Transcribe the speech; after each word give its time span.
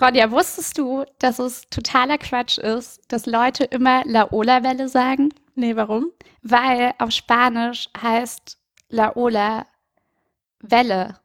Ronja, 0.00 0.30
wusstest 0.30 0.78
du, 0.78 1.04
dass 1.18 1.38
es 1.38 1.68
totaler 1.70 2.18
Quatsch 2.18 2.58
ist, 2.58 3.00
dass 3.08 3.26
Leute 3.26 3.64
immer 3.64 4.02
Laola-Welle 4.06 4.88
sagen? 4.88 5.28
Nee, 5.54 5.76
warum? 5.76 6.10
Weil 6.42 6.94
auf 6.98 7.10
Spanisch 7.10 7.88
heißt 8.00 8.58
Laola 8.88 9.66
Welle. 10.60 11.18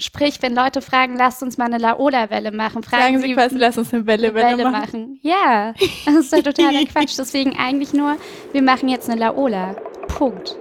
Sprich, 0.00 0.40
wenn 0.42 0.54
Leute 0.54 0.80
fragen, 0.80 1.16
lasst 1.16 1.42
uns 1.42 1.58
mal 1.58 1.64
eine 1.64 1.78
Laola-Welle 1.78 2.52
machen, 2.52 2.84
fragen 2.84 3.02
Sagen 3.02 3.20
sie 3.20 3.34
quasi, 3.34 3.56
lass 3.56 3.76
uns 3.76 3.92
eine 3.92 4.06
Welle, 4.06 4.32
Welle, 4.32 4.58
Welle 4.58 4.70
machen. 4.70 4.80
machen. 4.80 5.20
Ja, 5.22 5.74
das 6.06 6.14
ist 6.14 6.32
doch 6.32 6.42
totaler 6.42 6.84
Quatsch. 6.92 7.18
Deswegen 7.18 7.56
eigentlich 7.58 7.92
nur, 7.92 8.16
wir 8.52 8.62
machen 8.62 8.88
jetzt 8.88 9.10
eine 9.10 9.18
Laola. 9.20 9.74
Punkt. 10.06 10.56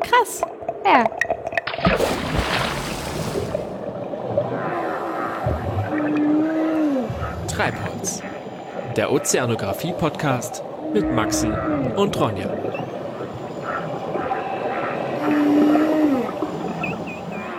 Krass. 0.00 0.42
Ja. 0.86 1.04
Treibholz. 7.60 8.22
Der 8.96 9.12
Ozeanographie-Podcast 9.12 10.62
mit 10.94 11.12
Maxi 11.12 11.46
und 11.94 12.18
Ronja. 12.18 12.50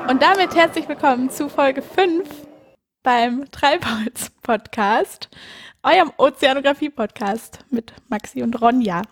Und 0.09 0.19
damit 0.19 0.55
herzlich 0.55 0.89
willkommen 0.89 1.29
zu 1.29 1.49
Folge 1.49 1.83
5 1.83 2.27
beim 3.03 3.45
Treibholz-Podcast, 3.51 5.29
eurem 5.83 6.11
Ozeanographie-Podcast 6.17 7.59
mit 7.69 7.93
Maxi 8.09 8.41
und 8.41 8.59
Ronja. 8.59 9.03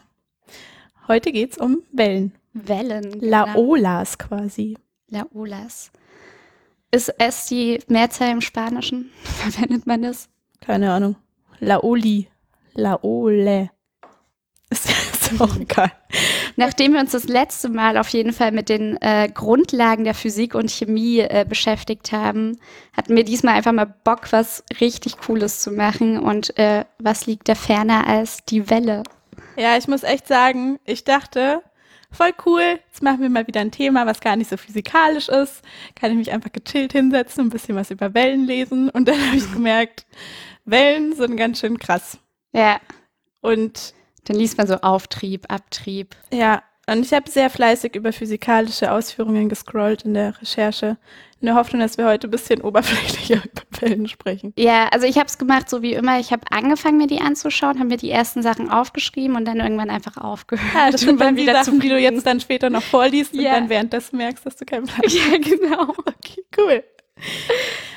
Heute 1.08 1.32
geht's 1.32 1.60
um 1.60 1.84
Wellen. 1.92 2.34
Wellen. 2.54 3.12
genau. 3.12 3.46
Laolas 3.46 4.18
quasi. 4.18 4.76
Laolas. 5.08 5.92
Ist 6.90 7.14
es 7.20 7.46
die 7.46 7.80
Mehrzahl 7.90 8.32
im 8.32 8.42
Spanischen? 8.42 9.12
Verwendet 9.24 9.86
man 9.86 10.02
das? 10.02 10.30
Keine 10.62 10.92
Ahnung. 10.92 11.16
Laoli. 11.60 12.28
Laole. 12.74 13.70
Ist, 14.72 14.88
ist 14.88 15.42
auch 15.42 15.56
egal. 15.56 15.92
Nachdem 16.56 16.94
wir 16.94 17.00
uns 17.00 17.12
das 17.12 17.24
letzte 17.24 17.70
Mal 17.70 17.98
auf 17.98 18.10
jeden 18.10 18.34
Fall 18.34 18.52
mit 18.52 18.70
den 18.70 19.02
äh, 19.02 19.30
Grundlagen 19.34 20.04
der 20.04 20.14
Physik 20.14 20.54
und 20.54 20.70
Chemie 20.70 21.20
äh, 21.22 21.46
beschäftigt 21.48 22.12
haben, 22.12 22.60
hatten 22.96 23.16
wir 23.16 23.24
diesmal 23.24 23.56
einfach 23.56 23.72
mal 23.72 23.86
Bock, 24.04 24.32
was 24.32 24.64
richtig 24.80 25.18
Cooles 25.18 25.62
zu 25.62 25.72
machen. 25.72 26.20
Und 26.20 26.58
äh, 26.60 26.86
was 27.00 27.26
liegt 27.26 27.50
da 27.50 27.56
ferner 27.56 28.06
als 28.06 28.46
die 28.46 28.70
Welle? 28.70 29.04
Ja, 29.58 29.76
ich 29.78 29.88
muss 29.88 30.04
echt 30.04 30.28
sagen, 30.28 30.80
ich 30.86 31.04
dachte, 31.04 31.64
voll 32.12 32.32
cool, 32.46 32.80
jetzt 32.88 33.04
machen 33.04 33.22
wir 33.22 33.30
mal 33.30 33.48
wieder 33.48 33.62
ein 33.62 33.72
Thema, 33.72 34.06
was 34.06 34.20
gar 34.22 34.36
nicht 34.36 34.50
so 34.50 34.58
physikalisch 34.58 35.30
ist. 35.30 35.62
Kann 35.96 36.12
ich 36.12 36.18
mich 36.18 36.32
einfach 36.32 36.52
gechillt 36.52 36.92
hinsetzen 36.94 37.42
und 37.42 37.48
ein 37.48 37.52
bisschen 37.52 37.76
was 37.76 37.92
über 37.92 38.14
Wellen 38.14 38.46
lesen. 38.46 38.90
Und 38.90 39.08
dann 39.08 39.20
habe 39.28 39.38
ich 39.38 39.52
gemerkt, 39.54 40.06
Wellen 40.66 41.14
sind 41.16 41.38
ganz 41.38 41.60
schön 41.60 41.78
krass. 41.80 42.18
Ja, 42.54 42.80
Und 43.42 43.94
dann 44.26 44.38
liest 44.38 44.58
man 44.58 44.68
so 44.68 44.76
Auftrieb, 44.76 45.46
Abtrieb. 45.52 46.16
ja, 46.34 46.64
und 46.88 47.06
ich 47.06 47.14
habe 47.14 47.30
sehr 47.30 47.52
fleißig 47.52 47.96
über 47.96 48.12
physikalische 48.12 48.92
Ausführungen 48.92 49.48
gescrollt 49.48 50.04
in 50.06 50.16
der 50.16 50.42
Recherche, 50.42 50.98
in 51.42 51.46
der 51.46 51.56
Hoffnung, 51.56 51.80
dass 51.82 51.98
wir 51.98 52.06
heute 52.06 52.28
ein 52.28 52.32
bisschen 52.32 52.62
oberflächlicher 52.62 53.36
über 53.46 53.82
Wellen 53.82 54.08
sprechen. 54.08 54.54
Ja, 54.58 54.90
also 54.90 55.06
ich 55.08 55.16
habe 55.18 55.28
es 55.28 55.38
gemacht, 55.38 55.70
so 55.70 55.82
wie 55.82 55.94
immer. 55.94 56.20
Ich 56.20 56.32
habe 56.32 56.44
angefangen, 56.52 56.98
mir 56.98 57.08
die 57.08 57.22
anzuschauen, 57.22 57.80
habe 57.80 57.88
mir 57.90 57.98
die 57.98 58.12
ersten 58.12 58.42
Sachen 58.42 58.70
aufgeschrieben 58.70 59.36
und 59.38 59.46
dann 59.46 59.60
irgendwann 59.60 59.90
einfach 59.90 60.18
aufgehört. 60.18 60.68
Ja, 60.76 60.86
das 60.92 61.02
und 61.04 61.08
sind 61.10 61.22
dann 61.22 61.36
wieder 61.38 61.64
Sachen, 61.64 61.80
die 61.80 61.90
du 61.90 61.98
jetzt 61.98 62.26
dann 62.26 62.40
später 62.40 62.70
noch 62.70 62.84
vorliest 62.84 63.34
und 63.34 63.42
Ja. 63.42 63.54
dann 63.54 63.70
währenddessen 63.70 64.18
merkst, 64.18 64.46
dass 64.46 64.56
du 64.58 64.66
keinen 64.66 64.86
Plan 64.86 65.02
hast. 65.04 65.14
Ja, 65.16 65.38
genau. 65.38 65.94
Okay, 66.06 66.44
cool. 66.58 66.84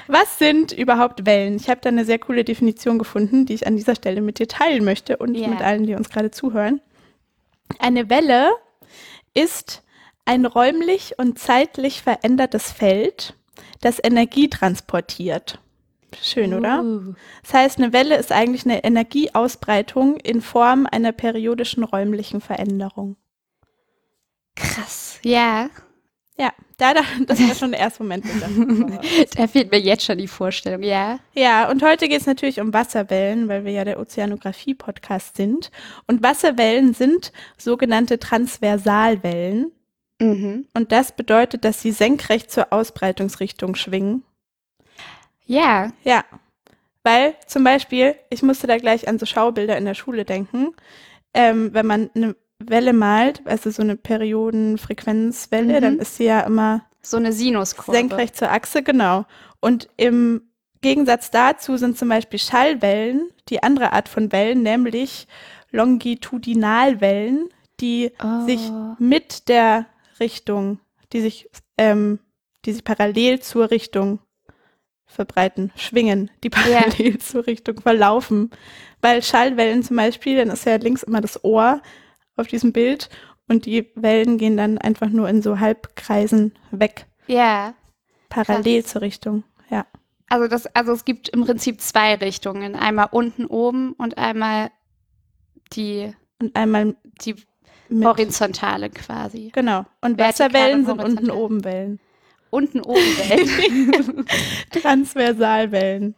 Was 0.07 0.39
sind 0.39 0.73
überhaupt 0.73 1.27
Wellen? 1.27 1.57
Ich 1.57 1.69
habe 1.69 1.81
da 1.81 1.89
eine 1.89 2.05
sehr 2.05 2.19
coole 2.19 2.45
Definition 2.45 2.98
gefunden, 2.98 3.47
die 3.47 3.55
ich 3.55 3.67
an 3.67 3.77
dieser 3.77 3.95
Stelle 3.95 4.20
mit 4.20 4.39
dir 4.39 4.48
teilen 4.48 4.85
möchte 4.85 5.17
und 5.17 5.35
Ja. 5.35 5.48
mit 5.48 5.61
allen, 5.61 5.87
die 5.87 5.95
uns 5.95 6.09
gerade 6.11 6.31
zuhören. 6.31 6.81
Eine 7.79 8.09
Welle 8.11 8.51
ist 9.35 9.82
ein 10.25 10.47
räumlich 10.47 11.15
und 11.19 11.39
zeitlich 11.39 12.03
verändertes 12.03 12.71
Feld, 12.71 13.35
das 13.81 13.99
Energie 14.03 14.49
transportiert. 14.49 15.59
Schön, 16.21 16.55
oder? 16.55 16.83
Uh. 16.83 17.15
Das 17.43 17.55
heißt, 17.55 17.79
eine 17.79 17.93
Welle 17.93 18.17
ist 18.17 18.33
eigentlich 18.33 18.65
eine 18.65 18.85
Energieausbreitung 18.85 20.19
in 20.19 20.41
Form 20.43 20.87
einer 20.91 21.13
periodischen 21.13 21.85
räumlichen 21.85 22.41
Veränderung. 22.41 23.17
Krass. 24.55 25.19
Ja, 25.25 25.71
Ja, 26.39 26.51
da, 26.79 26.95
da 26.95 27.03
das 27.27 27.41
war 27.41 27.55
schon 27.55 27.73
der 27.73 27.81
erste 27.81 28.03
Moment. 28.03 28.25
da 29.37 29.47
fehlt 29.47 29.71
mir 29.71 29.79
jetzt 29.79 30.05
schon 30.05 30.19
die 30.19 30.29
Vorstellung. 30.29 30.83
Ja. 30.83 31.19
Ja, 31.35 31.71
und 31.71 31.83
heute 31.83 32.09
geht 32.09 32.21
es 32.21 32.27
natürlich 32.27 32.61
um 32.61 32.73
Wasserwellen, 32.73 33.49
weil 33.49 33.65
wir 33.65 33.73
ja 33.73 33.85
der 33.85 34.01
Ozeanographie-Podcast 34.01 35.37
sind. 35.37 35.71
Und 36.07 36.23
Wasserwellen 36.23 36.95
sind 36.95 37.33
sogenannte 37.59 38.19
Transversalwellen. 38.19 39.73
Mhm. 40.23 40.67
Und 40.75 40.93
das 40.93 41.13
bedeutet, 41.13 41.65
dass 41.65 41.81
sie 41.83 41.93
senkrecht 41.93 42.51
zur 42.51 42.73
Ausbreitungsrichtung 42.73 43.75
schwingen. 43.75 44.23
Ja. 45.45 45.93
Ja, 46.05 46.25
weil 47.03 47.35
zum 47.47 47.65
Beispiel, 47.65 48.15
ich 48.31 48.43
musste 48.43 48.67
da 48.67 48.79
gleich 48.79 49.09
an 49.09 49.19
so 49.19 49.27
Schaubilder 49.27 49.77
in 49.77 49.85
der 49.85 49.95
Schule 49.95 50.25
denken, 50.25 50.75
ähm, 51.35 51.75
wenn 51.75 51.87
man 51.87 52.11
eine 52.15 52.37
Welle 52.61 52.93
malt, 52.93 53.43
also 53.45 53.71
so 53.71 53.83
eine 53.83 53.97
Periodenfrequenzwelle, 53.97 55.79
Mhm. 55.79 55.81
dann 55.83 55.99
ist 55.99 56.17
sie 56.17 56.25
ja 56.25 56.41
immer 56.41 56.85
So 57.03 57.17
eine 57.17 57.33
Sinuskurve. 57.33 57.99
Senkrecht 57.99 58.37
zur 58.37 58.53
Achse, 58.53 58.83
genau. 58.85 59.25
Und 59.61 59.89
im 59.97 60.43
Gegensatz 60.81 61.31
dazu 61.33 61.77
sind 61.77 61.99
zum 61.99 62.09
Beispiel 62.09 62.39
Schallwellen 62.39 63.29
die 63.49 63.63
andere 63.65 63.93
Art 63.93 64.09
von 64.09 64.31
Wellen, 64.31 64.63
nämlich 64.63 65.27
Longitudinalwellen, 65.73 67.49
die 67.81 68.13
Oh. 68.23 68.47
sich 68.47 68.71
mit 68.99 69.49
der 69.49 69.87
Richtung, 70.23 70.79
die 71.13 71.21
sich, 71.21 71.51
ähm, 71.77 72.21
die 72.65 72.73
sich 72.73 72.85
parallel 72.85 73.41
zur 73.41 73.71
Richtung 73.71 74.21
verbreiten, 75.05 75.73
schwingen, 75.77 76.31
die 76.43 76.51
parallel 76.51 77.19
zur 77.19 77.47
Richtung 77.47 77.81
verlaufen. 77.81 78.51
Weil 79.01 79.23
Schallwellen 79.23 79.83
zum 79.83 79.97
Beispiel, 79.97 80.37
dann 80.37 80.51
ist 80.51 80.65
ja 80.65 80.77
links 80.77 81.03
immer 81.03 81.21
das 81.21 81.43
Ohr 81.45 81.83
auf 82.37 82.47
diesem 82.47 82.73
Bild 82.73 83.11
und 83.49 83.67
die 83.67 83.91
Wellen 83.95 84.39
gehen 84.39 84.57
dann 84.57 84.79
einfach 84.79 85.11
nur 85.11 85.29
in 85.29 85.43
so 85.43 85.59
Halbkreisen 85.61 86.55
weg 86.71 87.07
Ja. 87.27 87.75
parallel 88.31 88.85
zur 88.85 89.03
Richtung. 89.03 89.45
Ja. 89.69 89.87
Also 90.29 90.49
das, 90.49 90.67
also 90.75 90.93
es 90.93 91.05
gibt 91.05 91.29
im 91.29 91.45
Prinzip 91.45 91.81
zwei 91.83 92.15
Richtungen. 92.15 92.75
Einmal 92.75 93.09
unten 93.11 93.45
oben 93.45 93.93
und 93.95 94.17
einmal 94.17 94.71
die, 95.75 96.15
Und 96.41 96.57
einmal 96.57 96.97
die 97.23 97.37
mit. 97.89 98.07
horizontale 98.07 98.91
quasi. 98.91 99.51
Genau. 99.53 99.85
Und 100.01 100.19
Vertikal 100.19 100.53
Wasserwellen 100.53 100.87
und 100.87 100.87
sind 100.87 101.01
unten 101.01 101.31
oben 101.31 101.65
Wellen. 101.65 102.01
Unten 102.51 102.81
oben 102.81 103.01
Wellen. 103.01 104.27
Transversalwellen. 104.70 106.15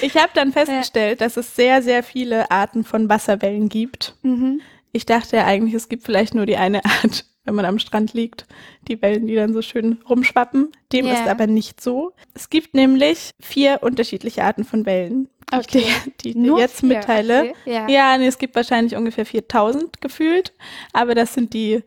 Ich 0.00 0.16
habe 0.16 0.30
dann 0.34 0.52
festgestellt, 0.52 1.20
dass 1.20 1.36
es 1.36 1.56
sehr, 1.56 1.82
sehr 1.82 2.02
viele 2.02 2.50
Arten 2.50 2.84
von 2.84 3.08
Wasserwellen 3.08 3.68
gibt. 3.68 4.16
mhm. 4.22 4.60
Ich 4.90 5.04
dachte 5.04 5.36
ja 5.36 5.44
eigentlich, 5.44 5.74
es 5.74 5.90
gibt 5.90 6.04
vielleicht 6.04 6.34
nur 6.34 6.46
die 6.46 6.56
eine 6.56 6.82
Art, 6.84 7.26
wenn 7.48 7.54
man 7.54 7.64
am 7.64 7.78
Strand 7.78 8.12
liegt. 8.12 8.46
Die 8.88 9.00
Wellen, 9.00 9.26
die 9.26 9.34
dann 9.34 9.54
so 9.54 9.62
schön 9.62 9.98
rumschwappen. 10.08 10.70
Dem 10.92 11.06
Ja. 11.06 11.14
ist 11.14 11.26
aber 11.26 11.46
nicht 11.46 11.80
so. 11.80 12.12
Es 12.34 12.50
gibt 12.50 12.74
nämlich 12.74 13.30
vier 13.40 13.78
unterschiedliche 13.82 14.44
Arten 14.44 14.64
von 14.64 14.84
Wellen, 14.86 15.28
die 15.50 15.56
Okay. 15.56 15.78
ich 15.78 15.84
dir, 16.04 16.12
die 16.22 16.28
ich 16.28 16.34
dir 16.34 16.58
jetzt 16.58 16.80
vier, 16.80 16.88
mitteile. 16.88 17.40
okay, 17.40 17.54
Ja. 17.64 17.88
Ja, 17.88 18.18
nee, 18.18 18.26
es 18.26 18.38
gibt 18.38 18.54
wahrscheinlich 18.54 18.94
ungefähr 18.96 19.24
4000 19.26 20.00
gefühlt, 20.02 20.52
aber 20.92 21.14
das 21.14 21.32
sind 21.34 21.54
die, 21.54 21.82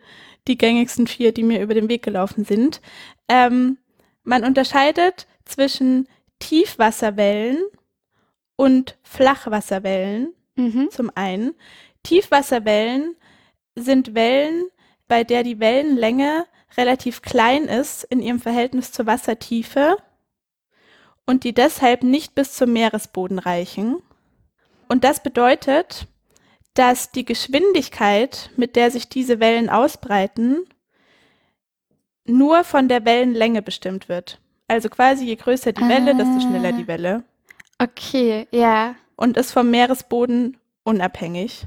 die 0.47 0.57
gängigsten 0.57 1.05
vier, 1.07 1.31
die 1.31 1.43
mir 1.43 1.61
über 1.61 1.75
den 1.75 1.87
Weg 1.89 2.01
gelaufen 2.03 2.43
sind. 2.43 2.81
Ähm, 3.29 3.77
man 4.23 4.43
unterscheidet 4.43 5.27
zwischen 5.45 6.07
Tiefwasserwellen 6.39 7.59
und 8.55 8.97
Flachwasserwellen 9.03 10.33
Mhm. 10.55 10.89
zum 10.91 11.11
einen. 11.15 11.53
Tiefwasserwellen 12.03 13.15
sind 13.75 14.15
Wellen, 14.15 14.65
bei 15.11 15.25
der 15.25 15.43
die 15.43 15.59
Wellenlänge 15.59 16.45
relativ 16.77 17.21
klein 17.21 17.65
ist 17.65 18.05
in 18.05 18.21
ihrem 18.21 18.39
Verhältnis 18.39 18.93
zur 18.93 19.07
Wassertiefe 19.07 19.97
und 21.25 21.43
die 21.43 21.53
deshalb 21.53 22.01
nicht 22.03 22.33
bis 22.33 22.53
zum 22.53 22.71
Meeresboden 22.71 23.37
reichen. 23.37 24.01
Und 24.87 25.03
das 25.03 25.21
bedeutet, 25.21 26.07
dass 26.75 27.11
die 27.11 27.25
Geschwindigkeit, 27.25 28.51
mit 28.55 28.77
der 28.77 28.89
sich 28.89 29.09
diese 29.09 29.41
Wellen 29.41 29.69
ausbreiten, 29.69 30.59
nur 32.23 32.63
von 32.63 32.87
der 32.87 33.03
Wellenlänge 33.03 33.61
bestimmt 33.61 34.07
wird. 34.07 34.39
Also 34.69 34.87
quasi 34.87 35.25
je 35.25 35.35
größer 35.35 35.73
die 35.73 35.89
Welle, 35.89 36.15
desto 36.15 36.39
schneller 36.39 36.69
Ah. 36.69 36.77
die 36.77 36.87
Welle. 36.87 37.23
Okay, 37.79 38.47
ja. 38.51 38.95
Und 39.17 39.35
ist 39.35 39.51
vom 39.51 39.69
Meeresboden 39.71 40.55
unabhängig, 40.85 41.65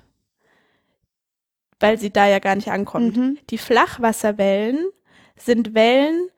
weil 1.84 1.98
sie 1.98 2.10
da 2.10 2.26
ja 2.28 2.38
gar 2.40 2.54
nicht 2.56 2.70
ankommt. 2.70 3.16
Mhm. 3.16 3.38
Die 3.50 3.58
Flachwasserwellen 3.58 4.78
sind 5.36 5.74
Wellen, 5.74 6.28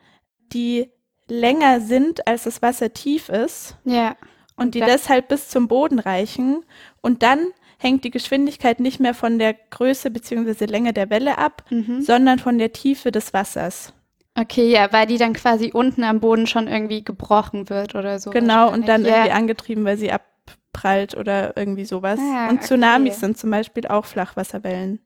die 0.52 0.90
länger 1.28 1.80
sind, 1.80 2.26
als 2.26 2.44
das 2.44 2.62
Wasser 2.62 2.92
tief 2.92 3.28
ist 3.28 3.76
Ja. 3.84 4.16
und 4.56 4.74
die 4.74 4.80
dann- 4.80 4.88
deshalb 4.88 5.28
bis 5.28 5.48
zum 5.48 5.68
Boden 5.68 5.98
reichen. 5.98 6.64
Und 7.02 7.22
dann 7.22 7.46
hängt 7.78 8.04
die 8.04 8.10
Geschwindigkeit 8.10 8.80
nicht 8.80 9.00
mehr 9.00 9.12
von 9.14 9.38
der 9.38 9.54
Größe 9.54 10.10
bzw. 10.10 10.64
Länge 10.66 10.92
der 10.92 11.10
Welle 11.10 11.38
ab, 11.38 11.64
Mhm. 11.70 12.00
sondern 12.00 12.38
von 12.38 12.58
der 12.58 12.72
Tiefe 12.72 13.10
des 13.10 13.34
Wassers. 13.34 13.92
Okay, 14.38 14.70
ja, 14.70 14.92
weil 14.92 15.06
die 15.06 15.18
dann 15.18 15.32
quasi 15.32 15.70
unten 15.72 16.04
am 16.04 16.20
Boden 16.20 16.46
schon 16.46 16.68
irgendwie 16.68 17.02
gebrochen 17.02 17.68
wird 17.70 17.94
oder 17.94 18.18
so. 18.18 18.30
Genau, 18.30 18.66
und 18.72 18.86
dann 18.86 19.02
wahrscheinlich. 19.02 19.12
irgendwie 19.12 19.28
ja. 19.30 19.34
angetrieben, 19.34 19.84
weil 19.84 19.96
sie 19.96 20.12
abprallt 20.12 21.16
oder 21.16 21.56
irgendwie 21.56 21.84
sowas. 21.86 22.20
Ah, 22.20 22.48
und 22.50 22.62
Tsunamis 22.62 23.12
okay. 23.12 23.20
sind 23.20 23.38
zum 23.38 23.50
Beispiel 23.50 23.86
auch 23.88 24.04
Flachwasserwellen. 24.04 25.00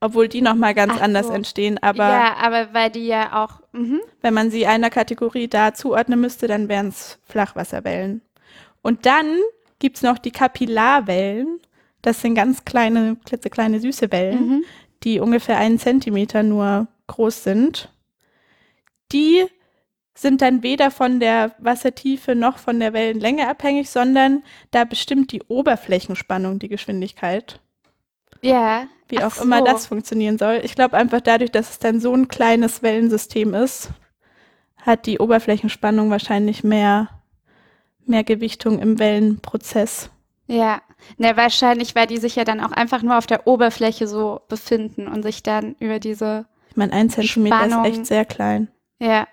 Obwohl 0.00 0.28
die 0.28 0.42
nochmal 0.42 0.74
ganz 0.74 0.94
Ach 0.96 1.00
anders 1.02 1.28
so. 1.28 1.32
entstehen. 1.32 1.78
Aber 1.82 2.08
ja, 2.08 2.34
aber 2.36 2.74
weil 2.74 2.90
die 2.90 3.06
ja 3.06 3.42
auch. 3.44 3.60
Mhm. 3.72 4.00
wenn 4.20 4.34
man 4.34 4.50
sie 4.50 4.66
einer 4.66 4.90
Kategorie 4.90 5.48
da 5.48 5.72
zuordnen 5.74 6.20
müsste, 6.20 6.46
dann 6.46 6.68
wären 6.68 6.88
es 6.88 7.18
Flachwasserwellen. 7.26 8.20
Und 8.82 9.06
dann 9.06 9.38
gibt's 9.78 10.02
noch 10.02 10.18
die 10.18 10.30
Kapillarwellen. 10.30 11.58
Das 12.02 12.20
sind 12.20 12.34
ganz 12.34 12.64
kleine, 12.64 13.16
klitzekleine 13.24 13.80
süße 13.80 14.12
Wellen, 14.12 14.48
Mhm. 14.48 14.64
die 15.04 15.20
ungefähr 15.20 15.56
einen 15.58 15.78
Zentimeter 15.78 16.42
nur 16.42 16.86
groß 17.06 17.42
sind. 17.44 17.90
Die 19.12 19.44
sind 20.16 20.42
dann 20.42 20.62
weder 20.62 20.90
von 20.90 21.18
der 21.18 21.52
Wassertiefe 21.58 22.34
noch 22.34 22.58
von 22.58 22.78
der 22.78 22.92
Wellenlänge 22.92 23.48
abhängig, 23.48 23.90
sondern 23.90 24.44
da 24.70 24.84
bestimmt 24.84 25.32
die 25.32 25.42
Oberflächenspannung 25.48 26.58
die 26.58 26.68
Geschwindigkeit. 26.68 27.60
Ja. 28.44 28.86
Wie 29.08 29.18
Ach 29.18 29.38
auch 29.38 29.42
immer 29.42 29.58
so. 29.58 29.64
das 29.64 29.86
funktionieren 29.86 30.38
soll. 30.38 30.60
Ich 30.64 30.74
glaube 30.74 30.96
einfach 30.96 31.20
dadurch, 31.20 31.50
dass 31.50 31.70
es 31.70 31.78
dann 31.78 32.00
so 32.00 32.14
ein 32.14 32.28
kleines 32.28 32.82
Wellensystem 32.82 33.54
ist, 33.54 33.90
hat 34.78 35.06
die 35.06 35.18
Oberflächenspannung 35.18 36.10
wahrscheinlich 36.10 36.64
mehr, 36.64 37.08
mehr 38.06 38.24
Gewichtung 38.24 38.78
im 38.80 38.98
Wellenprozess. 38.98 40.10
Ja. 40.46 40.82
Ne, 41.18 41.36
wahrscheinlich, 41.36 41.94
weil 41.94 42.06
die 42.06 42.16
sich 42.18 42.36
ja 42.36 42.44
dann 42.44 42.60
auch 42.60 42.72
einfach 42.72 43.02
nur 43.02 43.18
auf 43.18 43.26
der 43.26 43.46
Oberfläche 43.46 44.06
so 44.06 44.40
befinden 44.48 45.06
und 45.06 45.22
sich 45.22 45.42
dann 45.42 45.76
über 45.78 45.98
diese. 45.98 46.46
Ich 46.70 46.76
meine, 46.76 46.92
ein 46.92 47.10
Zentimeter 47.10 47.56
Spannung. 47.56 47.84
ist 47.84 47.90
echt 47.90 48.06
sehr 48.06 48.24
klein. 48.24 48.68
Ja. 48.98 49.28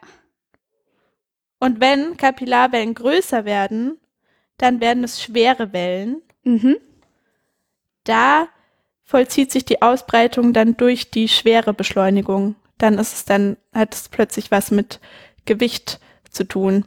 Und 1.60 1.80
wenn 1.80 2.18
Kapillarwellen 2.18 2.94
größer 2.94 3.46
werden, 3.46 4.00
dann 4.58 4.80
werden 4.82 5.04
es 5.04 5.22
schwere 5.22 5.74
Wellen. 5.74 6.22
Mhm. 6.44 6.78
Da 8.04 8.48
vollzieht 9.04 9.52
sich 9.52 9.66
die 9.66 9.82
Ausbreitung 9.82 10.54
dann 10.54 10.78
durch 10.78 11.12
die 11.12 11.28
schwere 11.28 11.74
Beschleunigung. 11.74 12.56
Dann 12.78 12.98
ist 12.98 13.14
es 13.14 13.26
dann, 13.26 13.58
hat 13.74 13.94
es 13.94 14.10
plötzlich 14.10 14.52
was 14.52 14.72
mit 14.72 15.00
Gewicht 15.46 16.00
zu 16.30 16.44
tun. 16.46 16.86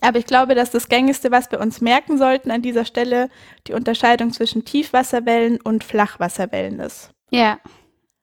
Aber 0.00 0.18
ich 0.18 0.26
glaube, 0.26 0.54
dass 0.54 0.70
das 0.70 0.88
Gängigste, 0.88 1.30
was 1.30 1.50
wir 1.50 1.60
uns 1.60 1.80
merken 1.80 2.18
sollten 2.18 2.50
an 2.50 2.62
dieser 2.62 2.84
Stelle, 2.84 3.28
die 3.66 3.74
Unterscheidung 3.74 4.32
zwischen 4.32 4.64
Tiefwasserwellen 4.64 5.60
und 5.60 5.84
Flachwasserwellen 5.84 6.80
ist. 6.80 7.10
Ja. 7.30 7.58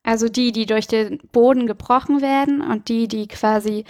Also 0.04 0.30
die, 0.30 0.52
die 0.52 0.66
durch 0.66 0.88
den 0.88 1.20
Boden 1.32 1.68
gebrochen 1.68 2.22
werden 2.22 2.62
und 2.62 2.90
die, 2.90 3.08
die 3.08 3.28
quasi 3.28 3.86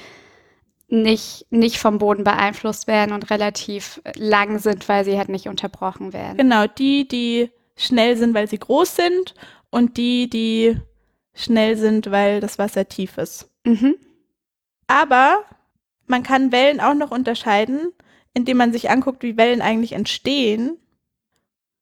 nicht, 0.89 1.45
nicht 1.49 1.77
vom 1.77 1.99
Boden 1.99 2.25
beeinflusst 2.25 2.87
werden 2.87 3.13
und 3.13 3.29
relativ 3.29 4.01
lang 4.15 4.59
sind, 4.59 4.89
weil 4.89 5.05
sie 5.05 5.17
halt 5.17 5.29
nicht 5.29 5.47
unterbrochen 5.47 6.11
werden. 6.11 6.37
Genau, 6.37 6.67
die, 6.67 7.07
die 7.07 7.49
schnell 7.75 8.17
sind, 8.17 8.33
weil 8.33 8.47
sie 8.47 8.59
groß 8.59 8.95
sind 8.95 9.33
und 9.69 9.97
die, 9.97 10.29
die 10.29 10.77
schnell 11.33 11.77
sind, 11.77 12.11
weil 12.11 12.39
das 12.41 12.59
Wasser 12.59 12.87
tief 12.87 13.17
ist. 13.17 13.49
Mhm. 13.65 13.95
Aber 14.87 15.43
man 16.07 16.23
kann 16.23 16.51
Wellen 16.51 16.81
auch 16.81 16.93
noch 16.93 17.11
unterscheiden, 17.11 17.93
indem 18.33 18.57
man 18.57 18.73
sich 18.73 18.89
anguckt, 18.89 19.23
wie 19.23 19.37
Wellen 19.37 19.61
eigentlich 19.61 19.93
entstehen. 19.93 20.77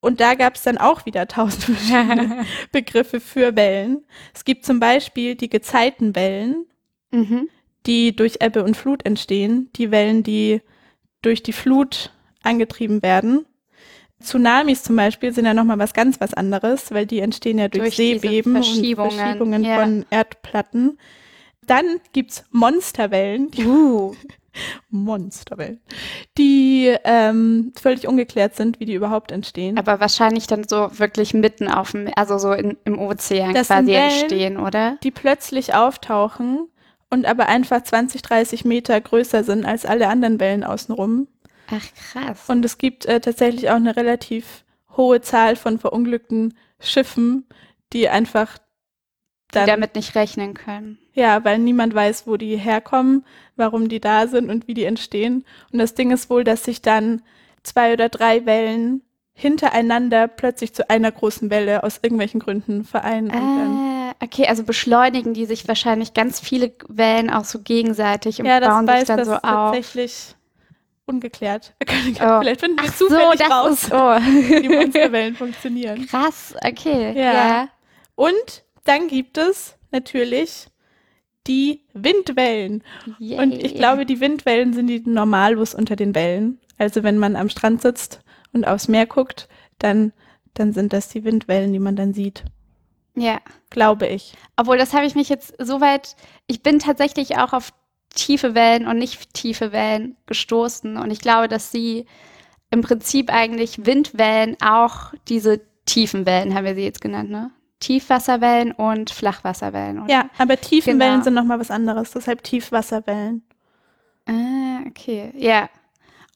Und 0.01 0.21
da 0.21 0.36
gab 0.36 0.56
es 0.56 0.63
dann 0.63 0.77
auch 0.77 1.06
wieder 1.06 1.27
tausend 1.27 1.63
verschiedene 1.65 2.45
Begriffe 2.71 3.19
für 3.19 3.56
Wellen. 3.56 4.06
Es 4.33 4.45
gibt 4.45 4.65
zum 4.65 4.80
Beispiel 4.80 5.36
die 5.36 5.50
Gezeitenwellen, 5.50 6.65
Mhm. 7.12 7.50
die 7.88 8.15
durch 8.15 8.38
Ebbe 8.39 8.63
und 8.63 8.77
Flut 8.77 9.03
entstehen. 9.03 9.71
Die 9.75 9.89
Wellen, 9.89 10.21
die 10.21 10.62
durch 11.24 11.41
die 11.41 11.53
Flut 11.53 12.13
angetrieben 12.44 13.01
werden. 13.01 13.47
Tsunamis 14.21 14.83
zum 14.83 14.95
Beispiel 14.95 15.33
sind 15.33 15.45
ja 15.45 15.54
nochmal 15.54 15.80
was 15.80 15.94
ganz 15.94 16.19
was 16.19 16.33
anderes, 16.33 16.92
weil 16.92 17.06
die 17.06 17.19
entstehen 17.19 17.57
ja 17.57 17.68
durch, 17.68 17.83
Durch 17.83 17.95
Seebeben 17.95 18.54
Verschiebungen, 18.54 19.12
und 19.12 19.18
Verschiebungen 19.18 19.63
ja. 19.63 19.80
von 19.80 20.06
Erdplatten. 20.10 20.98
Dann 21.66 21.86
gibt's 22.13 22.44
Monsterwellen, 22.51 23.51
die 23.51 23.66
Uh. 23.66 24.16
Monsterwellen, 24.89 25.80
die 26.38 26.94
ähm, 27.04 27.71
völlig 27.80 28.07
ungeklärt 28.07 28.56
sind, 28.56 28.80
wie 28.80 28.86
die 28.86 28.95
überhaupt 28.95 29.31
entstehen. 29.31 29.77
Aber 29.77 30.00
wahrscheinlich 30.00 30.48
dann 30.48 30.68
so 30.68 30.89
wirklich 30.98 31.33
mitten 31.33 31.68
auf 31.68 31.92
dem, 31.92 32.10
also 32.15 32.38
so 32.38 32.51
in, 32.51 32.77
im 32.83 33.00
Ozean 33.00 33.54
Das 33.54 33.68
quasi 33.68 33.88
Wellen, 33.88 34.10
entstehen, 34.10 34.57
oder? 34.57 34.98
die 35.04 35.12
plötzlich 35.12 35.75
auftauchen 35.75 36.68
und 37.10 37.25
aber 37.25 37.48
einfach 37.48 37.83
20, 37.83 38.22
30 38.22 38.65
Meter 38.65 39.00
größer 39.00 39.44
sind 39.44 39.65
als 39.65 39.86
alle 39.86 40.07
anderen 40.07 40.39
Wellen 40.39 40.63
außenrum. 40.63 41.27
Ach 41.71 41.86
krass. 42.12 42.50
Und 42.50 42.66
es 42.66 42.77
gibt 42.77 43.06
äh, 43.06 43.19
tatsächlich 43.19 43.69
auch 43.69 43.75
eine 43.75 43.95
relativ 43.95 44.63
hohe 44.98 45.21
Zahl 45.21 45.56
von 45.56 45.80
verunglückten 45.80 46.56
Schiffen, 46.80 47.48
die 47.94 48.10
einfach 48.10 48.57
die 48.57 49.54
dann, 49.54 49.68
damit 49.68 49.95
nicht 49.95 50.16
rechnen 50.16 50.54
können. 50.54 51.00
ja, 51.13 51.44
weil 51.44 51.57
niemand 51.57 51.95
weiß, 51.95 52.27
wo 52.27 52.38
die 52.38 52.56
herkommen, 52.56 53.25
warum 53.56 53.89
die 53.89 54.00
da 54.00 54.27
sind 54.27 54.50
und 54.50 54.68
wie 54.68 54.74
die 54.75 54.83
entstehen. 54.86 55.44
Und 55.71 55.80
das 55.80 55.95
Ding 55.95 56.12
ist 56.12 56.30
wohl, 56.30 56.44
dass 56.44 56.63
sich 56.63 56.81
dann 56.81 57.24
zwei 57.63 57.94
oder 57.94 58.10
drei 58.10 58.45
Wellen 58.45 59.01
hintereinander 59.33 60.27
plötzlich 60.27 60.74
zu 60.74 60.89
einer 60.89 61.12
großen 61.12 61.50
Welle 61.50 61.83
aus 61.83 62.00
irgendwelchen 62.01 62.42
Gründen 62.42 62.83
vereinen. 62.83 63.31
Ah, 63.31 64.13
okay, 64.22 64.48
also 64.48 64.63
beschleunigen 64.63 65.33
die 65.33 65.45
sich 65.45 65.68
wahrscheinlich 65.68 66.13
ganz 66.13 66.39
viele 66.39 66.74
Wellen 66.89 67.30
auch 67.30 67.45
so 67.45 67.60
gegenseitig 67.60 68.39
und 68.39 68.45
ja, 68.45 68.60
das 68.60 68.69
bauen 68.69 68.86
sich 68.88 68.95
weiß 68.95 69.07
dann 69.07 69.18
das 69.18 69.27
so 69.27 69.33
auf. 69.36 69.42
tatsächlich 69.42 70.36
ungeklärt. 71.10 71.74
Oh. 71.82 72.40
Vielleicht 72.40 72.62
finden 72.62 72.78
wir 72.80 72.88
Ach 72.90 72.94
so, 72.94 73.08
zufällig 73.08 73.40
das 73.40 73.50
raus, 73.52 73.84
ist 73.84 73.92
oh. 73.92 73.96
wie 74.64 74.70
Monsterwellen 74.70 75.36
funktionieren. 75.36 76.06
krass. 76.08 76.56
Okay, 76.64 77.14
Ja. 77.18 77.34
ja. 77.34 77.70
Und 78.16 78.64
dann 78.86 79.08
gibt 79.08 79.38
es 79.38 79.76
natürlich 79.92 80.68
die 81.48 81.82
Windwellen. 81.94 82.84
Yay. 83.18 83.40
Und 83.40 83.54
ich 83.54 83.76
glaube, 83.76 84.06
die 84.06 84.20
Windwellen 84.20 84.74
sind 84.74 84.88
die 84.88 85.02
Normalus 85.06 85.74
unter 85.74 85.96
den 85.96 86.14
Wellen. 86.16 86.60
Also 86.78 87.04
wenn 87.04 87.18
man 87.18 87.36
am 87.36 87.50
Strand 87.50 87.82
sitzt 87.82 88.22
und 88.54 88.66
aufs 88.68 88.88
Meer 88.88 89.06
guckt, 89.06 89.48
dann, 89.80 90.13
dann 90.54 90.74
sind 90.74 90.94
das 90.94 91.10
die 91.10 91.24
Windwellen, 91.24 91.74
die 91.74 91.80
man 91.80 91.96
dann 91.96 92.13
sieht. 92.13 92.44
ja. 93.16 93.39
Glaube 93.72 94.08
ich. 94.08 94.34
Obwohl, 94.58 94.80
das 94.80 94.94
habe 94.94 95.06
ich 95.06 95.13
mich 95.13 95.30
jetzt 95.30 95.54
soweit, 95.60 96.16
ich 96.48 96.63
bin 96.63 96.80
tatsächlich 96.80 97.38
auch 97.38 97.54
auf 97.54 97.70
tiefe 98.13 98.56
Wellen 98.56 98.88
und 98.88 98.98
nicht 98.98 99.34
tiefe 99.34 99.72
Wellen 99.72 100.16
gestoßen. 100.25 100.98
Und 100.98 101.12
ich 101.12 101.20
glaube, 101.20 101.48
dass 101.48 101.72
sie 101.72 102.06
im 102.72 102.82
Prinzip 102.82 103.32
eigentlich 103.34 103.86
Windwellen 103.86 104.58
auch 104.62 105.13
diese 105.28 105.62
tiefen 105.86 106.25
Wellen, 106.25 106.54
haben 106.54 106.66
wir 106.66 106.75
sie 106.75 106.84
jetzt 106.84 107.01
genannt, 107.01 107.30
ne? 107.32 107.51
Tiefwasserwellen 107.80 108.74
und 108.74 109.10
Flachwasserwellen. 109.10 110.00
Oder? 110.04 110.12
Ja, 110.13 110.30
aber 110.38 110.58
Tiefenwellen 110.60 111.13
Genau. 111.13 111.24
sind 111.24 111.34
nochmal 111.34 111.60
was 111.60 111.72
anderes. 111.72 112.12
Deshalb 112.12 112.44
Tiefwasserwellen. 112.44 113.42
Ah, 114.28 114.82
okay. 114.88 115.32
Ja. 115.36 115.70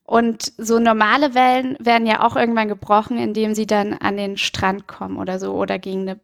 Und 0.05 0.53
so 0.57 0.79
normale 0.79 1.33
Wellen 1.35 1.77
werden 1.79 2.07
ja 2.07 2.25
auch 2.25 2.35
irgendwann 2.35 2.67
gebrochen, 2.69 3.17
indem 3.17 3.55
sie 3.55 3.65
dann 3.67 3.93
an 3.93 4.17
den 4.17 4.37
Strand 4.37 4.87
kommen 4.87 5.17
oder 5.17 5.37
so 5.39 5.53
oder 5.53 5.79
gegen 5.79 6.01
eine 6.01 6.19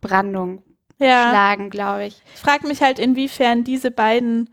Brandung 0.00 0.62
Ja. 0.98 1.28
schlagen, 1.28 1.68
glaube 1.70 2.06
ich. 2.06 2.22
Ich 2.34 2.40
frage 2.40 2.66
mich 2.66 2.82
halt, 2.82 2.98
inwiefern 2.98 3.64
diese 3.64 3.90
beiden, 3.90 4.48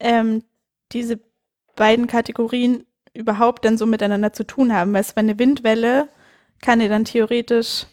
ähm, 0.00 0.44
diese 0.92 1.20
beiden 1.76 2.06
Kategorien 2.06 2.84
überhaupt 3.14 3.64
dann 3.64 3.78
so 3.78 3.86
miteinander 3.86 4.32
zu 4.32 4.44
tun 4.46 4.72
haben. 4.72 4.92
Weil 4.92 5.00
es 5.00 5.12
bei 5.12 5.20
eine 5.20 5.38
Windwelle 5.38 6.08
kann 6.60 6.80
ja 6.80 6.88
dann 6.88 7.04
theoretisch 7.04 7.86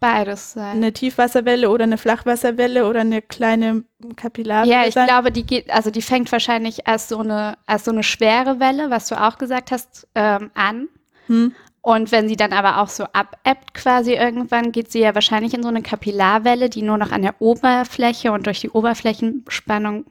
Beides 0.00 0.52
sein. 0.54 0.76
eine 0.78 0.92
Tiefwasserwelle 0.92 1.68
oder 1.68 1.84
eine 1.84 1.98
Flachwasserwelle 1.98 2.86
oder 2.88 3.00
eine 3.00 3.20
kleine 3.20 3.84
Kapillarwelle 4.16 4.72
Ja, 4.72 4.86
ich 4.86 4.94
sein. 4.94 5.06
glaube, 5.06 5.30
die 5.30 5.44
geht, 5.44 5.70
also 5.70 5.90
die 5.90 6.00
fängt 6.00 6.32
wahrscheinlich 6.32 6.86
als 6.86 7.08
so 7.08 7.18
eine, 7.18 7.58
als 7.66 7.84
so 7.84 7.90
eine 7.90 8.02
schwere 8.02 8.58
Welle, 8.60 8.90
was 8.90 9.08
du 9.08 9.20
auch 9.20 9.36
gesagt 9.36 9.70
hast, 9.70 10.08
ähm, 10.14 10.50
an. 10.54 10.88
Hm. 11.26 11.54
Und 11.82 12.12
wenn 12.12 12.28
sie 12.28 12.36
dann 12.36 12.52
aber 12.52 12.78
auch 12.80 12.88
so 12.88 13.04
abebbt 13.12 13.72
quasi 13.74 14.14
irgendwann, 14.14 14.72
geht 14.72 14.90
sie 14.90 15.00
ja 15.00 15.14
wahrscheinlich 15.14 15.54
in 15.54 15.62
so 15.62 15.68
eine 15.68 15.82
Kapillarwelle, 15.82 16.68
die 16.70 16.82
nur 16.82 16.98
noch 16.98 17.12
an 17.12 17.22
der 17.22 17.40
Oberfläche 17.40 18.32
und 18.32 18.46
durch 18.46 18.60
die 18.60 18.70
Oberflächenspannung 18.70 20.04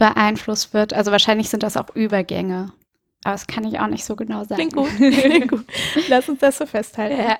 beeinflusst 0.00 0.74
wird. 0.74 0.92
Also 0.94 1.12
wahrscheinlich 1.12 1.50
sind 1.50 1.62
das 1.62 1.76
auch 1.76 1.94
Übergänge. 1.94 2.72
Aber 3.22 3.34
das 3.34 3.46
kann 3.46 3.64
ich 3.64 3.78
auch 3.78 3.86
nicht 3.86 4.04
so 4.04 4.16
genau 4.16 4.44
sagen. 4.44 4.68
Klingt 4.68 4.74
gut. 4.74 4.88
Klingt 4.96 5.48
gut. 5.48 5.64
Lass 6.08 6.28
uns 6.28 6.40
das 6.40 6.58
so 6.58 6.66
festhalten. 6.66 7.20
Ja. 7.20 7.38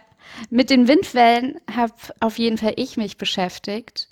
Mit 0.50 0.70
den 0.70 0.86
Windwellen 0.86 1.58
habe 1.74 1.94
auf 2.20 2.38
jeden 2.38 2.58
Fall 2.58 2.74
ich 2.76 2.96
mich 2.96 3.16
beschäftigt. 3.16 4.08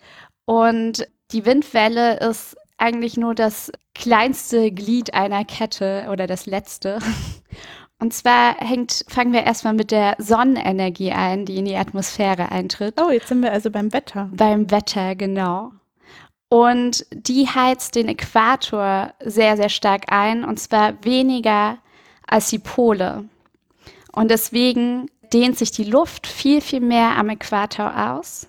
Und 0.46 1.06
die 1.30 1.44
Windwelle 1.44 2.18
ist 2.20 2.56
eigentlich 2.78 3.18
nur 3.18 3.34
das 3.34 3.70
kleinste 3.94 4.72
Glied 4.72 5.12
einer 5.12 5.44
Kette 5.44 6.08
oder 6.10 6.26
das 6.26 6.46
letzte. 6.46 6.98
Und 8.00 8.14
zwar 8.14 8.56
hängt, 8.58 9.04
fangen 9.08 9.32
wir 9.32 9.42
erstmal 9.42 9.74
mit 9.74 9.90
der 9.90 10.14
Sonnenenergie 10.18 11.10
ein, 11.10 11.44
die 11.44 11.56
in 11.56 11.64
die 11.64 11.76
Atmosphäre 11.76 12.52
eintritt. 12.52 12.94
Oh, 13.00 13.10
jetzt 13.10 13.26
sind 13.26 13.42
wir 13.42 13.52
also 13.52 13.70
beim 13.70 13.92
Wetter. 13.92 14.30
Beim 14.32 14.70
Wetter, 14.70 15.16
genau. 15.16 15.72
Und 16.48 17.04
die 17.12 17.46
heizt 17.46 17.94
den 17.94 18.08
Äquator 18.08 19.12
sehr, 19.20 19.56
sehr 19.56 19.68
stark 19.68 20.10
ein, 20.10 20.44
und 20.44 20.58
zwar 20.58 21.04
weniger 21.04 21.78
als 22.26 22.48
die 22.48 22.58
Pole. 22.58 23.24
Und 24.12 24.30
deswegen 24.30 25.10
dehnt 25.32 25.58
sich 25.58 25.70
die 25.72 25.84
Luft 25.84 26.26
viel, 26.26 26.60
viel 26.60 26.80
mehr 26.80 27.16
am 27.16 27.28
Äquator 27.28 28.12
aus. 28.12 28.48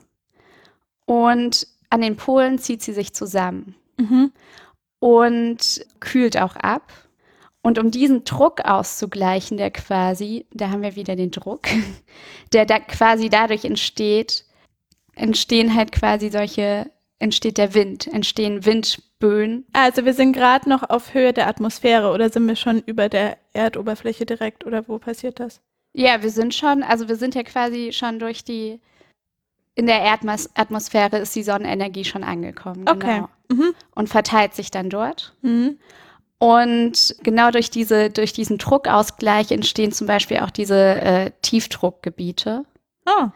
Und 1.05 1.67
an 1.89 2.01
den 2.01 2.15
Polen 2.15 2.57
zieht 2.59 2.81
sie 2.81 2.93
sich 2.93 3.13
zusammen 3.13 3.75
Mhm. 3.97 4.31
und 4.99 5.85
kühlt 5.99 6.37
auch 6.41 6.55
ab. 6.55 6.93
Und 7.61 7.77
um 7.77 7.91
diesen 7.91 8.23
Druck 8.23 8.61
auszugleichen, 8.61 9.57
der 9.57 9.71
quasi, 9.71 10.45
da 10.53 10.69
haben 10.69 10.81
wir 10.81 10.95
wieder 10.95 11.17
den 11.17 11.31
Druck, 11.31 11.67
der 12.53 12.65
da 12.65 12.79
quasi 12.79 13.29
dadurch 13.29 13.65
entsteht, 13.65 14.45
entstehen 15.15 15.75
halt 15.75 15.91
quasi 15.91 16.29
solche, 16.29 16.89
entsteht 17.19 17.57
der 17.57 17.73
Wind, 17.73 18.07
entstehen 18.07 18.65
Windböen. 18.65 19.65
Also 19.73 20.05
wir 20.05 20.13
sind 20.13 20.33
gerade 20.33 20.69
noch 20.69 20.89
auf 20.89 21.13
Höhe 21.13 21.33
der 21.33 21.47
Atmosphäre 21.47 22.11
oder 22.11 22.29
sind 22.29 22.47
wir 22.47 22.55
schon 22.55 22.79
über 22.79 23.09
der 23.09 23.37
Erdoberfläche 23.53 24.25
direkt 24.25 24.65
oder 24.65 24.87
wo 24.87 24.97
passiert 24.97 25.39
das? 25.39 25.61
Ja, 25.93 26.23
wir 26.23 26.29
sind 26.29 26.55
schon, 26.55 26.81
also 26.81 27.09
wir 27.09 27.17
sind 27.17 27.35
ja 27.35 27.43
quasi 27.43 27.91
schon 27.91 28.19
durch 28.19 28.43
die, 28.43 28.79
in 29.75 29.85
der 29.85 30.01
Erdatmosphäre 30.01 31.17
ist 31.17 31.35
die 31.35 31.43
Sonnenenergie 31.43 32.05
schon 32.05 32.23
angekommen. 32.23 32.85
Okay. 32.87 33.15
Genau. 33.15 33.29
Mhm. 33.51 33.73
Und 33.95 34.07
verteilt 34.09 34.53
sich 34.53 34.71
dann 34.71 34.89
dort. 34.89 35.35
Mhm. 35.41 35.77
Und 36.37 37.15
genau 37.21 37.51
durch 37.51 37.69
diese, 37.69 38.09
durch 38.09 38.31
diesen 38.31 38.57
Druckausgleich 38.57 39.51
entstehen 39.51 39.91
zum 39.91 40.07
Beispiel 40.07 40.37
auch 40.37 40.51
diese 40.51 41.01
äh, 41.01 41.31
Tiefdruckgebiete. 41.41 42.63
Oh. 43.05 43.27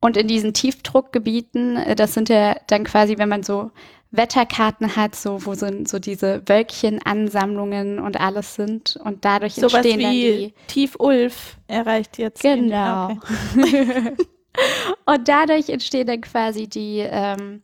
Und 0.00 0.16
in 0.16 0.28
diesen 0.28 0.54
Tiefdruckgebieten, 0.54 1.76
äh, 1.76 1.94
das 1.94 2.14
sind 2.14 2.28
ja 2.28 2.56
dann 2.66 2.84
quasi, 2.84 3.18
wenn 3.18 3.28
man 3.28 3.42
so 3.42 3.70
Wetterkarten 4.12 4.96
hat, 4.96 5.14
so 5.14 5.46
wo 5.46 5.54
so, 5.54 5.68
so 5.84 5.98
diese 5.98 6.42
Wölkchenansammlungen 6.46 8.00
und 8.00 8.20
alles 8.20 8.56
sind 8.56 8.98
und 9.04 9.24
dadurch 9.24 9.54
Sowas 9.54 9.74
entstehen 9.74 10.00
dann 10.00 10.12
die 10.12 10.54
Tief-Ulf 10.66 11.56
erreicht 11.68 12.18
jetzt. 12.18 12.42
Genau. 12.42 13.10
Okay. 13.54 14.14
und 15.06 15.28
dadurch 15.28 15.68
entstehen 15.68 16.08
dann 16.08 16.22
quasi 16.22 16.66
die 16.66 17.04
ähm, 17.08 17.62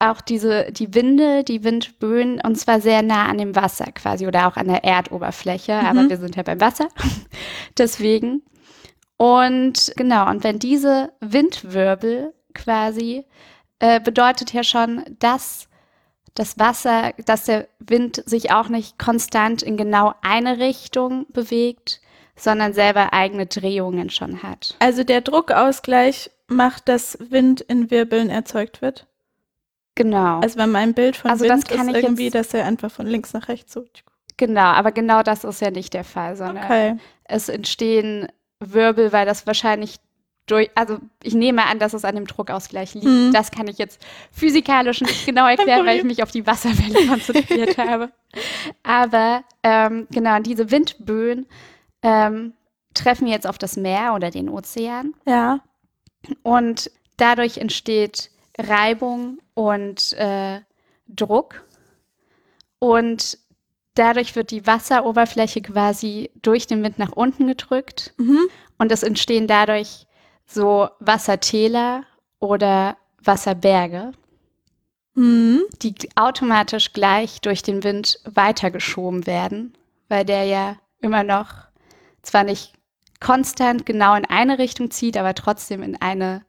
auch 0.00 0.20
diese 0.20 0.72
die 0.72 0.94
Winde, 0.94 1.44
die 1.44 1.62
Windböen 1.62 2.40
und 2.40 2.56
zwar 2.56 2.80
sehr 2.80 3.02
nah 3.02 3.26
an 3.26 3.38
dem 3.38 3.54
Wasser 3.54 3.86
quasi 3.92 4.26
oder 4.26 4.48
auch 4.48 4.56
an 4.56 4.66
der 4.68 4.82
Erdoberfläche, 4.84 5.74
aber 5.74 6.04
Mhm. 6.04 6.10
wir 6.10 6.16
sind 6.16 6.34
ja 6.34 6.42
beim 6.42 6.60
Wasser. 6.60 6.88
Deswegen 7.78 8.42
und 9.18 9.92
genau 9.96 10.28
und 10.30 10.42
wenn 10.44 10.58
diese 10.58 11.12
Windwirbel 11.20 12.32
quasi 12.54 13.26
äh, 13.80 14.00
bedeutet 14.00 14.52
ja 14.54 14.64
schon, 14.64 15.04
dass 15.18 15.68
das 16.34 16.58
Wasser, 16.58 17.12
dass 17.26 17.44
der 17.44 17.68
Wind 17.80 18.22
sich 18.26 18.52
auch 18.52 18.68
nicht 18.68 18.98
konstant 18.98 19.62
in 19.62 19.76
genau 19.76 20.14
eine 20.22 20.58
Richtung 20.58 21.26
bewegt, 21.30 22.00
sondern 22.36 22.72
selber 22.72 23.12
eigene 23.12 23.46
Drehungen 23.46 24.08
schon 24.10 24.42
hat. 24.44 24.76
Also 24.78 25.02
der 25.04 25.20
Druckausgleich 25.20 26.30
macht, 26.46 26.88
dass 26.88 27.18
Wind 27.30 27.60
in 27.62 27.90
Wirbeln 27.90 28.30
erzeugt 28.30 28.80
wird. 28.82 29.06
Genau. 29.96 30.38
Also 30.40 30.56
bei 30.58 30.68
meinem 30.68 30.94
Bild 30.94 31.16
von 31.16 31.30
Also 31.30 31.44
das 31.44 31.54
Wind 31.62 31.68
kann 31.68 31.88
ist 31.88 31.96
irgendwie, 31.96 32.24
jetzt- 32.24 32.34
dass 32.34 32.54
er 32.54 32.64
einfach 32.66 32.90
von 32.92 33.06
links 33.06 33.32
nach 33.32 33.48
rechts 33.48 33.72
so. 33.72 33.84
genau, 34.36 34.60
aber 34.60 34.92
genau 34.92 35.24
das 35.24 35.42
ist 35.42 35.60
ja 35.60 35.72
nicht 35.72 35.92
der 35.94 36.04
Fall, 36.04 36.36
sondern 36.36 36.64
Okay. 36.64 36.96
es 37.24 37.48
entstehen 37.48 38.28
Wirbel, 38.60 39.12
weil 39.12 39.26
das 39.26 39.46
wahrscheinlich 39.46 39.96
durch, 40.46 40.70
also 40.74 40.98
ich 41.22 41.34
nehme 41.34 41.66
an, 41.66 41.78
dass 41.78 41.92
es 41.92 42.04
an 42.04 42.14
dem 42.14 42.26
Druckausgleich 42.26 42.94
liegt. 42.94 43.06
Mhm. 43.06 43.32
Das 43.32 43.50
kann 43.50 43.68
ich 43.68 43.78
jetzt 43.78 44.00
physikalisch 44.32 45.00
nicht 45.00 45.26
genau 45.26 45.46
erklären, 45.46 45.86
weil 45.86 45.98
ich 45.98 46.04
mich 46.04 46.22
auf 46.22 46.30
die 46.30 46.46
Wasserwelle 46.46 47.06
konzentriert 47.06 47.76
habe. 47.78 48.10
Aber 48.82 49.44
ähm, 49.62 50.06
genau, 50.10 50.38
diese 50.40 50.70
Windböen 50.70 51.46
ähm, 52.02 52.54
treffen 52.94 53.26
jetzt 53.26 53.46
auf 53.46 53.58
das 53.58 53.76
Meer 53.76 54.14
oder 54.14 54.30
den 54.30 54.48
Ozean. 54.48 55.14
Ja. 55.26 55.60
Und 56.42 56.90
dadurch 57.16 57.58
entsteht 57.58 58.30
Reibung 58.58 59.38
und 59.54 60.14
äh, 60.14 60.60
Druck. 61.08 61.64
Und 62.78 63.38
dadurch 63.98 64.36
wird 64.36 64.50
die 64.50 64.66
Wasseroberfläche 64.66 65.62
quasi 65.62 66.30
durch 66.42 66.66
den 66.66 66.82
Wind 66.82 66.98
nach 66.98 67.12
unten 67.12 67.46
gedrückt. 67.46 68.14
Mhm. 68.18 68.48
Und 68.78 68.92
es 68.92 69.02
entstehen 69.02 69.46
dadurch 69.46 70.06
so 70.46 70.88
Wassertäler 71.00 72.04
oder 72.38 72.96
Wasserberge, 73.22 74.12
Mhm. 75.14 75.62
die 75.82 75.94
automatisch 76.14 76.92
gleich 76.92 77.40
durch 77.40 77.62
den 77.62 77.82
Wind 77.82 78.20
weitergeschoben 78.24 79.26
werden, 79.26 79.76
weil 80.08 80.24
der 80.24 80.44
ja 80.44 80.76
immer 81.00 81.24
noch 81.24 81.48
zwar 82.22 82.44
nicht 82.44 82.74
konstant 83.20 83.84
genau 83.84 84.14
in 84.14 84.24
eine 84.24 84.58
Richtung 84.60 84.92
zieht, 84.92 85.16
aber 85.16 85.34
trotzdem 85.34 85.82
in 85.82 86.00
eine, 86.00 86.44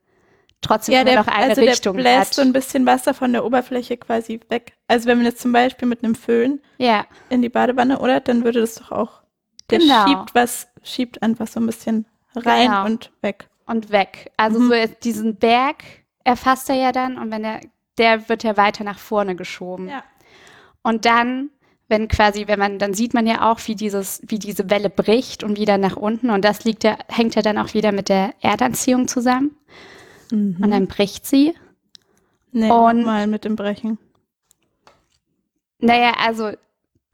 trotzdem 0.61 0.95
Ja, 0.95 1.03
der, 1.03 1.15
noch 1.15 1.27
eine 1.27 1.49
also 1.51 1.61
Richtung 1.61 1.95
der 1.97 2.03
bläst 2.03 2.17
hat. 2.19 2.33
so 2.35 2.41
ein 2.41 2.53
bisschen 2.53 2.85
Wasser 2.85 3.13
von 3.13 3.31
der 3.31 3.45
Oberfläche 3.45 3.97
quasi 3.97 4.39
weg. 4.49 4.73
Also 4.87 5.07
wenn 5.07 5.17
man 5.17 5.25
jetzt 5.25 5.41
zum 5.41 5.51
Beispiel 5.51 5.87
mit 5.87 6.03
einem 6.03 6.15
Föhn 6.15 6.61
ja, 6.77 7.05
in 7.29 7.41
die 7.41 7.49
Badewanne 7.49 7.99
oder 7.99 8.19
dann 8.19 8.43
würde 8.43 8.59
das 8.61 8.75
doch 8.75 8.91
auch. 8.91 9.21
Der 9.69 9.79
Genau. 9.79 10.07
schiebt 10.07 10.35
was, 10.35 10.67
schiebt 10.83 11.21
einfach 11.21 11.47
so 11.47 11.59
ein 11.59 11.65
bisschen 11.65 12.05
rein 12.35 12.67
Genau. 12.69 12.85
und 12.85 13.11
weg. 13.21 13.47
und 13.65 13.91
weg. 13.91 14.31
Also 14.37 14.59
Mhm. 14.59 14.69
so 14.69 14.93
diesen 15.03 15.35
Berg 15.35 15.83
erfasst 16.23 16.69
er 16.69 16.75
ja 16.75 16.91
dann 16.91 17.17
und 17.19 17.31
wenn 17.31 17.43
er, 17.43 17.59
der 17.99 18.27
wird 18.29 18.43
ja 18.43 18.57
weiter 18.57 18.83
nach 18.83 18.97
vorne 18.99 19.35
geschoben. 19.35 19.87
Ja. 19.89 20.03
Und 20.81 21.05
dann, 21.05 21.49
wenn 21.87 22.07
quasi, 22.07 22.47
wenn 22.47 22.57
man, 22.59 22.79
dann 22.79 22.93
sieht 22.93 23.13
man 23.13 23.27
ja 23.27 23.49
auch, 23.51 23.59
wie 23.67 23.75
dieses, 23.75 24.21
wie 24.25 24.39
diese 24.39 24.69
Welle 24.71 24.89
bricht 24.89 25.43
und 25.43 25.57
wieder 25.57 25.77
nach 25.77 25.97
unten. 25.97 26.29
Und 26.31 26.43
das 26.45 26.63
liegt 26.63 26.83
ja, 26.83 26.97
hängt 27.09 27.35
ja 27.35 27.41
dann 27.41 27.57
auch 27.57 27.73
wieder 27.73 27.91
mit 27.91 28.09
der 28.09 28.33
Erdanziehung 28.41 29.07
zusammen. 29.07 29.55
Und 30.31 30.59
Mhm. 30.59 30.71
dann 30.71 30.87
bricht 30.87 31.25
sie. 31.25 31.53
Nee, 32.51 32.69
und- 32.71 33.03
mal 33.03 33.27
mit 33.27 33.45
dem 33.45 33.55
Brechen. 33.55 33.97
Naja, 35.79 36.13
also 36.19 36.51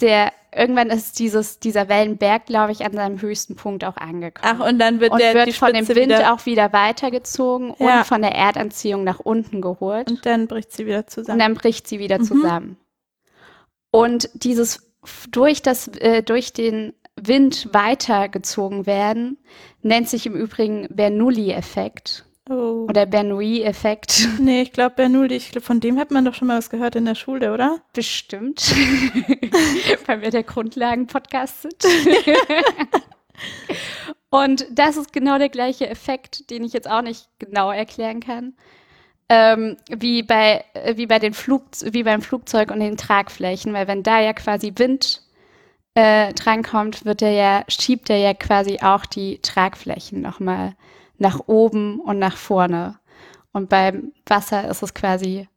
der, 0.02 0.34
irgendwann 0.54 0.90
ist 0.90 1.20
dieses, 1.20 1.60
dieser 1.60 1.88
Wellenberg, 1.88 2.46
glaube 2.46 2.72
ich, 2.72 2.84
an 2.84 2.94
seinem 2.94 3.22
höchsten 3.22 3.56
Punkt 3.56 3.84
auch 3.86 3.98
angekommen. 3.98 4.58
Ach, 4.60 4.68
und 4.68 4.80
dann 4.80 5.00
wird 5.00 5.12
und 5.12 5.20
der 5.22 5.34
wird 5.36 5.54
von 5.54 5.74
dem 5.74 5.88
Wind 5.88 5.98
wieder, 6.10 6.34
auch 6.34 6.46
wieder 6.46 6.74
weitergezogen 6.74 7.74
Ja. 7.80 8.00
und 8.00 8.06
von 8.08 8.22
der 8.22 8.34
Erdanziehung 8.34 9.04
nach 9.04 9.20
unten 9.20 9.62
geholt. 9.62 10.10
und 10.10 10.26
dann 10.26 10.48
bricht 10.48 10.72
sie 10.72 10.86
wieder 10.86 11.00
Und 11.00 11.10
zusammen. 11.10 11.40
dann 11.40 11.54
bricht 11.54 11.88
sie 11.88 12.00
wieder 12.00 12.20
Mhm. 12.20 12.24
zusammen. 12.24 12.78
Und 13.92 14.30
dieses 14.34 14.92
durch 15.30 15.62
das 15.62 15.88
äh, 16.00 16.24
durch 16.24 16.52
den 16.52 16.94
Wind 17.16 17.70
weitergezogen 17.72 18.86
werden 18.88 19.38
nennt 19.84 20.10
sich 20.10 20.26
im 20.26 20.34
Übrigen 20.36 20.88
Bernoulli-Effekt 20.90 22.25
oh. 22.86 22.89
oder 22.89 23.06
Bernoulli-Effekt. 23.06 24.27
Nee, 24.39 24.62
ich 24.62 24.72
glaube 24.72 24.96
Bernoulli, 24.96 25.36
ich 25.36 25.51
glaub, 25.51 25.63
von 25.63 25.80
dem 25.80 26.00
hat 26.00 26.12
man 26.12 26.25
doch 26.25 26.34
schon 26.34 26.48
mal 26.48 26.58
was 26.58 26.70
gehört 26.70 26.96
in 26.96 27.06
der 27.06 27.15
Schule, 27.15 27.54
oder? 27.54 27.82
Bestimmt, 27.94 28.62
weil 30.06 30.22
wir 30.22 30.32
der 30.32 30.44
Grundlagen-Podcast 30.44 31.63
sind. 31.63 31.84
Und 34.30 34.68
das 34.72 34.98
ist 34.98 35.13
genau 35.13 35.38
der 35.38 35.50
gleiche 35.50 35.88
Effekt, 35.89 36.50
den 36.50 36.63
ich 36.63 36.74
jetzt 36.74 36.89
auch 36.89 37.01
nicht 37.01 37.27
genau 37.39 37.72
erklären 37.72 38.20
kann. 38.20 38.54
Ähm, 39.30 39.77
wie 39.89 40.24
bei 40.24 40.65
äh, 40.74 40.98
wie 40.98 41.08
bei 41.08 41.20
den 41.20 41.34
Flug 41.34 41.63
wie 41.82 42.04
beim 42.04 42.22
Flugzeug 42.22 42.70
und 42.70 42.80
den 42.80 42.98
Tragflächen, 42.98 43.74
weil 43.74 43.88
wenn 43.88 44.04
da 44.04 44.20
ja 44.20 44.34
quasi 44.34 44.74
Wind 44.75 45.24
äh, 45.96 46.34
drankommt, 46.34 47.06
wird 47.06 47.24
er 47.24 47.32
ja 47.32 47.63
schiebt 47.68 48.10
er 48.12 48.18
ja 48.18 48.34
quasi 48.36 48.80
auch 48.82 49.06
die 49.08 49.39
Tragflächen 49.42 50.22
noch 50.22 50.39
mal 50.39 50.75
nach 51.18 51.42
oben 51.48 52.00
und 52.00 52.20
nach 52.20 52.38
vorne. 52.38 53.00
Und 53.52 53.70
beim 53.70 54.12
Wasser 54.26 54.68
ist 54.70 54.84
es 54.84 54.94
quasi 54.94 55.48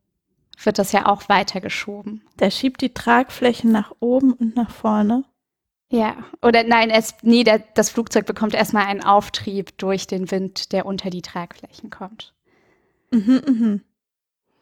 wird 0.65 0.79
das 0.79 0.93
ja 0.93 1.07
auch 1.07 1.29
weitergeschoben. 1.29 2.23
Der 2.39 2.51
schiebt 2.51 2.81
die 2.81 2.93
Tragflächen 2.93 3.71
nach 3.71 3.93
oben 4.01 4.33
und 4.33 4.57
nach 4.57 4.71
vorne. 4.71 5.25
Ja, 5.91 6.17
oder 6.43 6.65
nein, 6.65 6.91
es, 6.91 7.15
nee, 7.23 7.45
der, 7.45 7.61
das 7.75 7.91
Flugzeug 7.91 8.27
bekommt 8.27 8.55
erstmal 8.55 8.87
einen 8.87 9.03
Auftrieb 9.03 9.79
durch 9.79 10.07
den 10.07 10.31
Wind, 10.31 10.73
der 10.73 10.85
unter 10.85 11.09
die 11.11 11.23
Tragflächen 11.23 11.91
kommt. 11.91 12.35
Mhm, 13.11 13.43
mhm. 13.47 13.85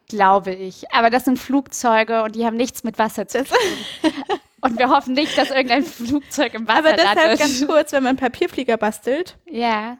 Glaube 0.09 0.55
ich. 0.55 0.93
Aber 0.93 1.11
das 1.11 1.25
sind 1.25 1.39
Flugzeuge 1.39 2.23
und 2.23 2.37
die 2.37 2.45
haben 2.45 2.57
nichts 2.57 2.85
mit 2.85 2.99
Wasser 2.99 3.27
zu 3.27 3.43
tun. 3.43 3.57
und 4.61 4.79
wir 4.79 4.89
hoffen 4.89 5.15
nicht, 5.15 5.37
dass 5.37 5.51
irgendein 5.51 5.83
Flugzeug 5.83 6.55
im 6.55 6.69
Wasser 6.69 6.79
Aber 6.79 6.93
deshalb 6.93 7.17
landet. 7.17 7.41
ganz 7.41 7.67
kurz, 7.67 7.93
wenn 7.93 8.05
man 8.05 8.17
Papierflieger 8.17 8.77
bastelt, 8.77 9.37
ja, 9.47 9.99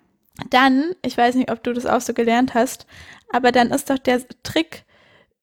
dann, 0.51 0.95
ich 1.03 1.17
weiß 1.17 1.35
nicht, 1.35 1.51
ob 1.51 1.63
du 1.63 1.73
das 1.73 1.87
auch 1.87 2.01
so 2.01 2.13
gelernt 2.13 2.55
hast, 2.55 2.87
aber 3.33 3.53
dann 3.53 3.71
ist 3.71 3.91
doch 3.91 3.99
der 3.99 4.23
Trick 4.43 4.85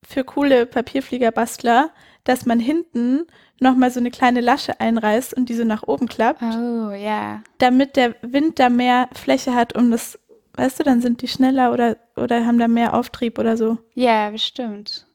für 0.05 0.23
coole 0.23 0.65
Papierfliegerbastler, 0.65 1.89
dass 2.23 2.45
man 2.45 2.59
hinten 2.59 3.25
nochmal 3.59 3.91
so 3.91 3.99
eine 3.99 4.11
kleine 4.11 4.41
Lasche 4.41 4.79
einreißt 4.79 5.33
und 5.33 5.49
die 5.49 5.53
so 5.55 5.63
nach 5.63 5.83
oben 5.83 6.07
klappt, 6.07 6.41
Oh, 6.41 6.91
ja. 6.91 7.41
damit 7.57 7.95
der 7.95 8.15
Wind 8.21 8.59
da 8.59 8.69
mehr 8.69 9.09
Fläche 9.13 9.55
hat, 9.55 9.75
um 9.75 9.91
das, 9.91 10.19
weißt 10.55 10.79
du, 10.79 10.83
dann 10.83 11.01
sind 11.01 11.21
die 11.21 11.27
schneller 11.27 11.71
oder, 11.71 11.97
oder 12.15 12.45
haben 12.45 12.59
da 12.59 12.67
mehr 12.67 12.93
Auftrieb 12.93 13.39
oder 13.39 13.57
so. 13.57 13.77
Ja, 13.93 14.29
bestimmt. 14.29 15.07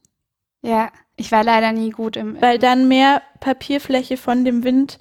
Ja, 0.63 0.91
ich 1.17 1.31
war 1.33 1.45
leider 1.45 1.73
nie 1.73 1.91
gut 1.91 2.17
im. 2.17 2.41
Weil 2.41 2.59
dann 2.59 2.89
mehr 2.89 3.23
Papierfläche 3.41 4.17
von 4.17 4.45
dem 4.45 4.65
Wind 4.65 4.99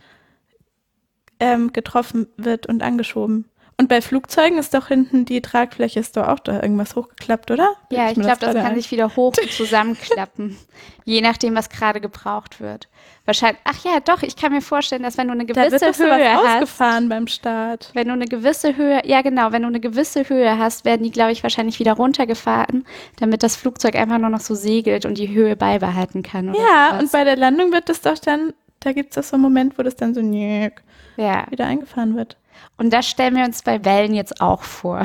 ähm, 1.39 1.73
getroffen 1.73 2.27
wird 2.37 2.67
und 2.67 2.83
angeschoben. 2.83 3.45
Und 3.79 3.89
bei 3.89 4.01
Flugzeugen 4.01 4.57
ist 4.57 4.73
doch 4.73 4.87
hinten 4.87 5.25
die 5.25 5.39
Tragfläche, 5.39 5.99
ist 5.99 6.17
doch 6.17 6.27
auch 6.27 6.39
da 6.39 6.63
irgendwas 6.63 6.95
hochgeklappt, 6.95 7.51
oder? 7.51 7.75
ja, 7.91 8.09
ich 8.09 8.17
mir 8.17 8.23
glaube, 8.23 8.39
das 8.39 8.39
gerade 8.39 8.59
kann 8.59 8.71
ein? 8.71 8.75
sich 8.75 8.89
wieder 8.89 9.15
hoch 9.15 9.33
und 9.39 9.51
zusammenklappen. 9.51 10.57
je 11.05 11.21
nachdem, 11.21 11.53
was 11.53 11.69
gerade 11.69 12.01
gebraucht 12.01 12.59
wird. 12.59 12.87
Wahrscheinlich. 13.25 13.61
Ach 13.65 13.83
ja, 13.83 13.99
doch, 13.99 14.23
ich 14.23 14.35
kann 14.35 14.51
mir 14.51 14.61
vorstellen, 14.61 15.03
dass 15.03 15.19
wenn 15.19 15.27
du 15.27 15.33
eine 15.33 15.45
Da 15.45 15.55
wird 15.55 15.67
gewisse 15.73 15.85
doch 15.85 15.93
sowas 15.93 16.17
Höhe 16.17 16.33
hast. 16.33 16.55
ausgefahren 16.55 17.07
beim 17.07 17.27
Start. 17.27 17.91
Wenn 17.93 18.07
du 18.07 18.13
eine 18.13 18.25
gewisse 18.25 18.75
Höhe, 18.75 19.01
ja 19.05 19.21
genau, 19.21 19.51
wenn 19.51 19.61
du 19.61 19.67
eine 19.67 19.79
gewisse 19.79 20.27
Höhe 20.27 20.57
hast, 20.57 20.83
werden 20.83 21.03
die, 21.03 21.11
glaube 21.11 21.31
ich, 21.33 21.43
wahrscheinlich 21.43 21.77
wieder 21.79 21.93
runtergefahren, 21.93 22.83
damit 23.19 23.43
das 23.43 23.55
Flugzeug 23.55 23.95
einfach 23.95 24.17
nur 24.17 24.29
noch 24.29 24.39
so 24.41 24.55
segelt 24.55 25.05
und 25.05 25.19
die 25.19 25.29
Höhe 25.29 25.55
beibehalten 25.55 26.23
kann. 26.23 26.47
Ja, 26.55 26.89
sowas. 26.89 27.03
und 27.03 27.11
bei 27.11 27.23
der 27.23 27.35
Landung 27.35 27.71
wird 27.71 27.89
das 27.89 28.01
doch 28.01 28.17
dann, 28.17 28.53
da 28.79 28.91
gibt 28.93 29.11
es 29.11 29.15
doch 29.15 29.23
so 29.23 29.35
einen 29.35 29.43
Moment, 29.43 29.77
wo 29.77 29.83
das 29.83 29.95
dann 29.95 30.15
so 30.15 30.21
ja. 30.21 31.45
wieder 31.51 31.65
eingefahren 31.67 32.15
wird. 32.15 32.37
Und 32.77 32.91
das 32.93 33.07
stellen 33.07 33.35
wir 33.35 33.45
uns 33.45 33.61
bei 33.61 33.83
Wellen 33.85 34.13
jetzt 34.13 34.41
auch 34.41 34.63
vor. 34.63 35.03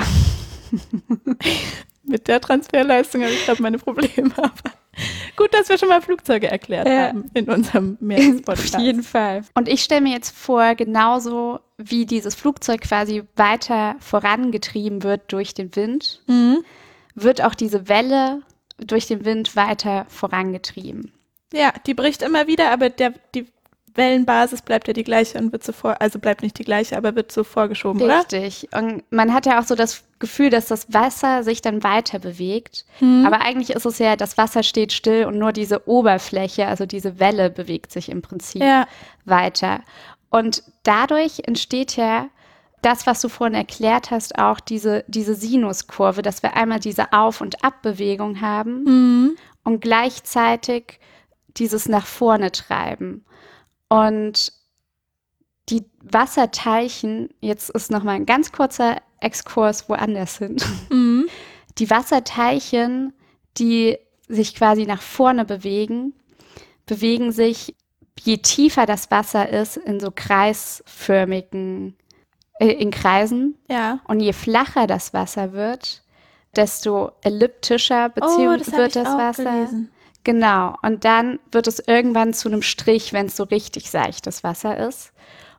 Mit 2.05 2.27
der 2.29 2.41
Transferleistung 2.41 3.23
habe 3.23 3.33
ich 3.33 3.47
gerade 3.47 3.63
meine 3.63 3.79
Probleme. 3.79 4.33
Aber 4.37 4.53
gut, 5.37 5.55
dass 5.55 5.69
wir 5.69 5.79
schon 5.79 5.89
mal 5.89 6.03
Flugzeuge 6.03 6.49
erklärt 6.51 6.89
Ja. 6.89 7.09
haben 7.09 7.31
in 7.35 7.49
unserem 7.49 7.93
Auf 7.95 8.01
Meerespodcast. 8.01 8.79
jeden 8.81 9.03
Fall. 9.03 9.43
Und 9.55 9.69
ich 9.69 9.83
stelle 9.83 10.01
mir 10.01 10.13
jetzt 10.13 10.37
vor, 10.37 10.75
genauso 10.75 11.61
wie 11.79 12.05
dieses 12.05 12.35
Flugzeug 12.35 12.81
quasi 12.83 13.23
weiter 13.37 13.97
vorangetrieben 14.01 15.03
wird 15.05 15.33
durch 15.33 15.55
den 15.55 15.75
Wind, 15.77 16.23
Mhm. 16.27 16.65
wird 17.15 17.43
auch 17.43 17.55
diese 17.55 17.89
Welle 17.89 18.43
durch 18.79 19.07
den 19.07 19.25
Wind 19.25 19.55
weiter 19.55 20.07
vorangetrieben. 20.09 21.13
Ja, 21.53 21.73
die 21.87 21.95
bricht 21.95 22.23
immer 22.23 22.47
wieder, 22.49 22.71
aber 22.73 22.89
der, 22.91 23.13
die 23.35 23.47
Wellenbasis 23.95 24.63
bleibt 24.63 24.89
ja 24.89 24.95
die 24.95 25.05
gleiche 25.05 25.39
und 25.39 25.53
wird 25.53 25.65
so 25.65 25.73
vor, 25.73 26.01
also 26.01 26.19
bleibt 26.19 26.43
nicht 26.43 26.59
die 26.59 26.65
gleiche, 26.65 26.97
aber 26.97 27.15
wird 27.15 27.31
so 27.31 27.45
vorgeschoben, 27.45 28.01
oder? 28.01 28.21
Richtig. 28.21 28.69
Und 28.73 29.05
man 29.11 29.35
hat 29.35 29.47
ja 29.47 29.61
auch 29.61 29.65
so 29.65 29.75
das 29.75 30.05
Gefühl, 30.19 30.51
dass 30.51 30.67
das 30.67 30.93
Wasser 30.93 31.43
sich 31.43 31.63
dann 31.63 31.83
weiter 31.83 32.19
bewegt. 32.19 32.85
Mhm. 33.01 33.25
Aber 33.27 33.43
eigentlich 33.43 33.71
ist 33.71 33.85
es 33.85 33.99
ja, 33.99 34.17
das 34.17 34.39
Wasser 34.39 34.63
steht 34.63 34.93
still 34.93 35.27
und 35.27 35.39
nur 35.39 35.53
diese 35.53 35.87
Oberfläche, 35.89 36.67
also 36.67 36.87
diese 36.87 37.19
Welle 37.19 37.51
bewegt 37.51 37.93
sich 37.93 38.09
im 38.09 38.23
Prinzip 38.23 38.63
Ja, 38.63 38.87
weiter. 39.25 39.81
Und 40.31 40.63
dadurch 40.85 41.43
entsteht 41.45 41.97
ja 41.97 42.29
das, 42.81 43.07
was 43.07 43.21
du 43.21 43.29
vorhin 43.29 43.55
erklärt 43.55 44.11
hast, 44.11 44.39
auch 44.39 44.59
diese, 44.59 45.05
diese 45.07 45.35
Sinuskurve, 45.35 46.23
dass 46.23 46.43
wir 46.43 46.57
einmal 46.57 46.81
diese 46.81 47.13
Auf- 47.13 47.41
und 47.41 47.65
Abbewegung 47.65 48.41
haben 48.41 48.85
mhm. 48.85 49.37
und 49.65 49.81
gleichzeitig 49.81 50.99
dieses 51.57 51.89
nach 51.89 52.07
vorne 52.07 52.51
treiben. 52.51 53.25
Und 53.93 54.53
die 55.69 55.85
Wasserteilchen, 56.03 57.29
jetzt 57.41 57.71
ist 57.71 57.91
nochmal 57.91 58.17
ein 58.17 58.27
ganz 58.27 58.53
kurzer 58.53 58.97
Exkurs 59.21 59.89
woanders 59.89 60.39
hin. 60.39 60.57
Mhm. 60.91 61.29
Die 61.79 61.89
Wasserteilchen, 61.91 63.13
die 63.59 63.99
sich 64.29 64.55
quasi 64.55 64.85
nach 64.87 65.03
vorne 65.03 65.45
bewegen, 65.45 66.15
bewegen 66.87 67.33
sich, 67.33 67.75
je 68.21 68.39
tiefer 68.39 68.87
das 68.87 69.11
Wasser 69.11 69.49
ist, 69.49 69.77
in 69.77 70.01
so 70.01 70.11
kreisförmigen, 70.11 71.97
äh, 72.59 72.69
in 72.73 72.91
Kreisen. 72.91 73.57
ja. 73.69 74.01
Und 74.07 74.21
je 74.21 74.33
flacher 74.33 74.87
das 74.87 75.15
Wasser 75.15 75.53
wird, 75.53 76.03
desto 76.57 77.13
elliptischer 77.23 78.11
Oh, 78.11 78.21
beziehungsweise 78.21 78.65
das 78.65 78.73
habe 78.73 78.83
wird 78.83 78.97
ich 78.97 79.03
das 79.03 79.09
auch 79.09 79.19
Wasser. 79.19 79.45
gelesen. 79.45 79.92
Genau. 80.25 80.77
Und 80.83 81.05
dann 81.05 81.39
wird 81.51 81.67
es 81.67 81.81
irgendwann 81.81 82.33
zu 82.35 82.49
einem 82.49 82.63
Strich, 82.63 83.13
wenn 83.13 83.27
es 83.27 83.37
so 83.37 83.45
richtig 83.45 83.91
seichtes 83.91 84.45
Wasser 84.45 84.77
ist. 84.89 85.13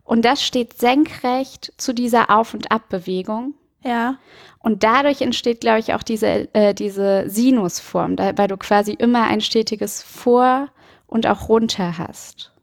Und 0.03 0.23
das 0.23 0.43
steht 0.43 0.79
senkrecht 0.79 1.73
zu 1.77 1.93
dieser 1.93 2.29
Auf- 2.29 2.53
und 2.53 2.71
Abbewegung. 2.71 3.53
Ja. 3.83 4.17
Und 4.59 4.83
dadurch 4.83 5.21
entsteht, 5.21 5.61
glaube 5.61 5.79
ich, 5.79 5.93
auch 5.93 6.03
diese, 6.03 6.53
äh, 6.53 6.73
diese 6.73 7.29
Sinusform, 7.29 8.15
da, 8.15 8.37
weil 8.37 8.47
du 8.47 8.57
quasi 8.57 8.93
immer 8.93 9.23
ein 9.25 9.41
stetiges 9.41 10.01
Vor- 10.01 10.69
und 11.07 11.27
auch 11.27 11.49
runter 11.49 11.97
hast. 11.97 12.53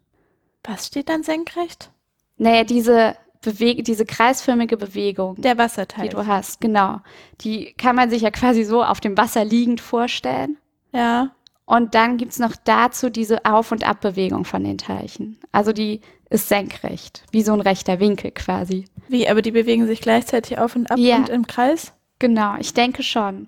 Was 0.65 0.87
steht 0.87 1.09
dann 1.09 1.23
senkrecht? 1.23 1.91
Naja, 2.39 2.65
diese, 2.65 3.17
Beweg 3.43 3.85
diese 3.85 4.05
kreisförmige 4.05 4.77
Bewegung, 4.77 5.37
Der 5.41 5.55
die 5.55 5.59
Wasserteil. 5.59 6.09
du 6.11 6.27
hast, 6.27 6.61
genau, 6.61 7.01
die 7.41 7.73
kann 7.79 7.97
man 7.97 8.11
sich 8.11 8.21
ja 8.23 8.31
quasi 8.31 8.65
so 8.65 8.85
auf 8.85 9.01
dem 9.01 9.17
Wasser 9.17 9.45
liegend 9.47 9.81
vorstellen. 9.81 10.59
Ja. 10.93 11.31
Und 11.71 11.95
dann 11.95 12.17
gibt's 12.17 12.41
noch 12.41 12.57
dazu 12.65 13.11
diese 13.11 13.45
Auf- 13.45 13.71
und 13.71 13.87
Abbewegung 13.87 14.45
von 14.45 14.65
den 14.65 14.77
Teilchen. 14.77 15.39
Also 15.53 15.73
die 15.73 16.01
ist 16.29 16.49
senkrecht, 16.49 17.23
wie 17.31 17.43
so 17.43 17.53
ein 17.53 17.61
rechter 17.61 18.01
Winkel 18.01 18.33
quasi. 18.33 18.87
Wie, 19.07 19.29
aber 19.29 19.41
die 19.41 19.53
bewegen 19.53 19.87
sich 19.87 20.01
gleichzeitig 20.01 20.59
auf 20.59 20.75
und 20.75 20.91
ab 20.91 20.99
Ja. 20.99 21.17
und 21.17 21.29
im 21.29 21.47
Kreis? 21.47 21.93
Genau, 22.19 22.57
ich 22.59 22.75
denke 22.75 23.05
schon. 23.05 23.47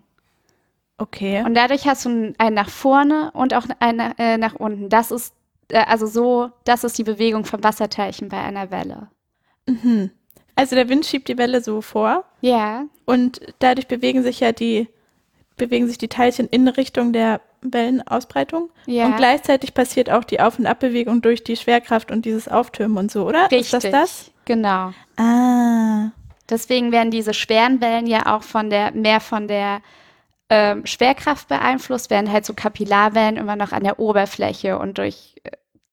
Okay. 0.98 1.42
Und 1.44 1.54
dadurch 1.54 1.88
hast 1.88 2.04
du 2.04 2.10
ein, 2.10 2.34
ein 2.38 2.54
nach 2.54 2.70
vorne 2.70 3.32
und 3.34 3.54
auch 3.54 3.66
ein 3.80 3.98
äh, 3.98 4.38
nach 4.38 4.54
unten. 4.54 4.88
Das 4.88 5.10
ist 5.10 5.34
äh, 5.72 5.78
also 5.78 6.06
so, 6.06 6.50
das 6.64 6.84
ist 6.84 6.96
die 6.98 7.02
Bewegung 7.04 7.44
von 7.44 7.64
Wasserteilchen 7.64 8.28
bei 8.28 8.38
einer 8.38 8.70
Welle. 8.70 9.08
Mhm. 9.66 10.10
Also 10.54 10.76
der 10.76 10.88
Wind 10.88 11.06
schiebt 11.06 11.26
die 11.26 11.38
Welle 11.38 11.60
so 11.60 11.80
vor 11.80 12.24
Ja, 12.40 12.84
und 13.04 13.40
dadurch 13.58 13.88
bewegen 13.88 14.22
sich 14.22 14.38
ja 14.38 14.52
die, 14.52 14.86
bewegen 15.56 15.88
sich 15.88 15.98
die 15.98 16.08
Teilchen 16.08 16.46
in 16.46 16.68
Richtung 16.68 17.12
der 17.12 17.40
Wellenausbreitung. 17.62 18.70
ja. 18.86 19.06
Und 19.06 19.16
gleichzeitig 19.16 19.74
passiert 19.74 20.10
auch 20.10 20.24
die 20.24 20.40
Auf- 20.40 20.58
und 20.58 20.66
Abbewegung 20.66 21.22
durch 21.22 21.44
die 21.44 21.56
Schwerkraft 21.56 22.10
und 22.10 22.24
dieses 22.24 22.48
Auftürmen 22.48 22.98
und 22.98 23.10
so, 23.10 23.26
oder? 23.26 23.44
Richtig. 23.50 23.60
Ist 23.60 23.72
das 23.74 23.90
das? 23.90 24.30
Genau. 24.44 24.92
Ah. 25.16 26.10
Deswegen 26.50 26.92
werden 26.92 27.10
diese 27.10 27.34
schweren 27.34 27.80
Wellen 27.80 28.06
ja 28.06 28.26
auch 28.36 28.42
von 28.42 28.68
der, 28.68 28.92
mehr 28.92 29.20
von 29.20 29.46
der 29.48 29.80
ähm, 30.50 30.84
Schwerkraft 30.84 31.48
beeinflusst, 31.48 32.10
während 32.10 32.30
halt 32.30 32.44
so 32.44 32.52
Kapillarwellen 32.52 33.36
immer 33.36 33.56
noch 33.56 33.72
an 33.72 33.84
der 33.84 33.98
Oberfläche 33.98 34.78
und 34.78 34.98
durch 34.98 35.36
äh, 35.44 35.52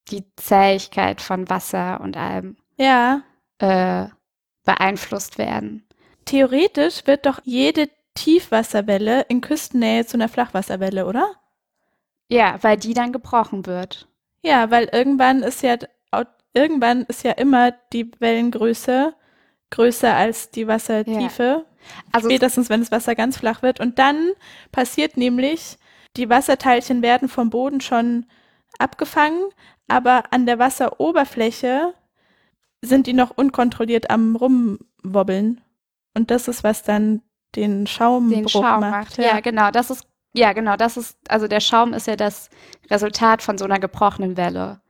die 0.10 0.24
Zähigkeit 0.36 1.22
von 1.22 1.50
Wasser 1.50 2.02
und 2.02 2.18
allem 2.18 2.58
Ja. 2.78 3.22
äh, 3.60 4.06
beeinflusst 4.66 5.38
werden. 5.38 5.88
Theoretisch 6.26 7.06
wird 7.06 7.26
doch 7.26 7.40
jede 7.44 7.90
Tiefwasserwelle 8.16 9.22
in 9.30 9.40
Küstennähe 9.42 10.06
zu 10.06 10.18
einer 10.18 10.28
Flachwasserwelle, 10.30 11.06
oder? 11.06 11.32
Ja, 12.30 12.58
weil 12.62 12.78
die 12.78 12.94
dann 12.94 13.12
gebrochen 13.12 13.66
wird. 13.66 14.08
Ja, 14.44 14.72
weil 14.72 14.90
irgendwann 14.92 15.44
ist 15.44 15.64
ja 15.64 15.78
irgendwann 16.54 17.04
ist 17.04 17.24
ja 17.24 17.32
immer 17.32 17.72
die 17.94 18.12
Wellengröße 18.20 19.14
größer 19.72 20.16
als 20.16 20.50
die 20.52 20.68
Wassertiefe. 20.68 21.66
Also 22.12 22.30
Spätestens, 22.30 22.70
wenn 22.70 22.82
das 22.82 22.92
Wasser 22.92 23.16
ganz 23.16 23.38
flach 23.38 23.62
wird. 23.62 23.80
Und 23.80 24.00
dann 24.00 24.32
passiert 24.72 25.16
nämlich, 25.18 25.78
die 26.18 26.30
Wasserteilchen 26.30 27.02
werden 27.02 27.30
vom 27.30 27.50
Boden 27.50 27.82
schon 27.82 28.26
abgefangen, 28.80 29.44
aber 29.88 30.24
an 30.32 30.46
der 30.46 30.60
Wasseroberfläche 30.60 31.94
sind 32.82 33.08
die 33.08 33.14
noch 33.14 33.32
unkontrolliert 33.32 34.10
am 34.10 34.36
Rumwobbeln. 34.36 35.62
Und 36.16 36.32
das 36.32 36.48
ist, 36.48 36.64
was 36.64 36.84
dann 36.84 37.22
den 37.56 37.88
Schaumbruch 37.88 38.36
den 38.36 38.50
Schaum 38.50 38.80
macht. 38.82 39.18
Ja. 39.18 39.40
genau. 39.40 39.72
Das 39.72 39.90
ist, 39.90 40.06
ja, 40.34 40.54
genau. 40.54 40.76
Das 40.76 40.98
ist, 40.98 41.18
also 41.30 41.48
der 41.48 41.60
Schaum 41.60 41.94
ist 41.94 42.08
ja 42.08 42.16
das 42.16 42.50
Resultat 42.90 43.42
von 43.42 43.58
so 43.58 43.66
einer 43.66 43.80
gebrochenen 43.80 44.38
Welle. 44.38 44.82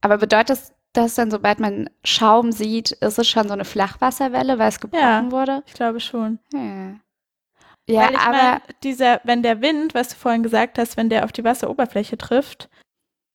Aber 0.00 0.18
bedeutet 0.18 0.60
das 0.92 1.14
dann, 1.14 1.30
sobald 1.30 1.60
man 1.60 1.88
Schaum 2.04 2.50
sieht, 2.52 2.90
ist 2.90 3.18
es 3.18 3.28
schon 3.28 3.46
so 3.46 3.54
eine 3.54 3.64
Flachwasserwelle, 3.64 4.58
weil 4.58 4.68
es 4.68 4.80
gebrochen 4.80 5.02
Ja. 5.02 5.30
wurde? 5.30 5.62
Ich 5.66 5.74
glaube 5.74 6.00
schon. 6.00 6.38
Ja. 6.52 6.94
Ja, 7.88 8.02
Weil 8.02 8.12
ich 8.12 8.18
aber 8.18 8.36
mein, 8.36 8.60
dieser, 8.82 9.20
wenn 9.24 9.42
der 9.42 9.62
Wind, 9.62 9.94
was 9.94 10.08
du 10.08 10.14
vorhin 10.16 10.42
gesagt 10.42 10.78
hast, 10.78 10.96
wenn 10.96 11.08
der 11.08 11.24
auf 11.24 11.32
die 11.32 11.44
Wasseroberfläche 11.44 12.16
trifft, 12.18 12.68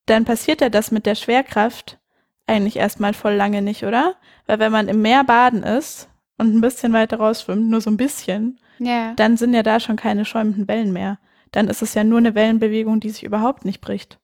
dann 0.06 0.24
passiert 0.24 0.62
ja 0.62 0.70
das 0.70 0.92
mit 0.92 1.06
der 1.06 1.16
Schwerkraft 1.16 2.00
eigentlich 2.48 2.78
erstmal 2.78 3.14
voll 3.14 3.34
lange 3.34 3.62
nicht, 3.62 3.84
oder? 3.84 4.16
Weil 4.46 4.60
wenn 4.60 4.72
man 4.72 4.88
im 4.88 5.02
Meer 5.02 5.24
baden 5.24 5.64
ist 5.64 6.10
und 6.38 6.56
ein 6.56 6.62
bisschen 6.62 6.94
weiter 6.94 7.18
rausschwimmt, 7.18 7.70
nur 7.70 7.82
so 7.82 7.90
ein 7.90 7.98
bisschen, 7.98 8.60
ja. 8.78 9.14
dann 9.16 9.36
sind 9.36 9.54
ja 9.54 9.64
da 9.64 9.80
schon 9.80 9.96
keine 9.96 10.26
schäumenden 10.26 10.68
Wellen 10.68 10.94
mehr. 10.94 11.18
Dann 11.52 11.68
ist 11.68 11.82
es 11.82 11.94
ja 11.94 12.04
nur 12.04 12.18
eine 12.20 12.36
Wellenbewegung, 12.36 13.00
die 13.00 13.10
sich 13.10 13.24
überhaupt 13.24 13.66
nicht 13.66 13.82
bricht. 13.82 14.20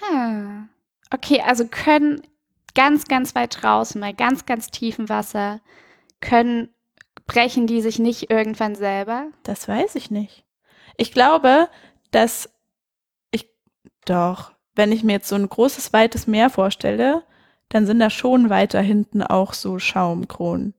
Hm. 0.00 0.68
Okay, 1.10 1.40
also 1.46 1.66
können 1.66 2.22
ganz, 2.74 3.06
ganz 3.06 3.34
weit 3.34 3.62
draußen, 3.62 4.00
bei 4.00 4.12
ganz, 4.12 4.46
ganz 4.46 4.70
tiefem 4.70 5.08
Wasser, 5.08 5.60
können 6.20 6.68
brechen 7.26 7.66
die 7.66 7.80
sich 7.82 7.98
nicht 7.98 8.30
irgendwann 8.30 8.74
selber? 8.74 9.26
Das 9.42 9.68
weiß 9.68 9.94
ich 9.94 10.10
nicht. 10.10 10.44
Ich 10.96 11.12
glaube, 11.12 11.68
dass 12.10 12.48
ich 13.30 13.48
doch, 14.04 14.52
wenn 14.74 14.92
ich 14.92 15.04
mir 15.04 15.12
jetzt 15.12 15.28
so 15.28 15.36
ein 15.36 15.48
großes, 15.48 15.92
weites 15.92 16.26
Meer 16.26 16.50
vorstelle, 16.50 17.22
dann 17.68 17.86
sind 17.86 18.00
da 18.00 18.10
schon 18.10 18.48
weiter 18.50 18.80
hinten 18.80 19.22
auch 19.22 19.52
so 19.52 19.78
Schaumkronen. 19.78 20.74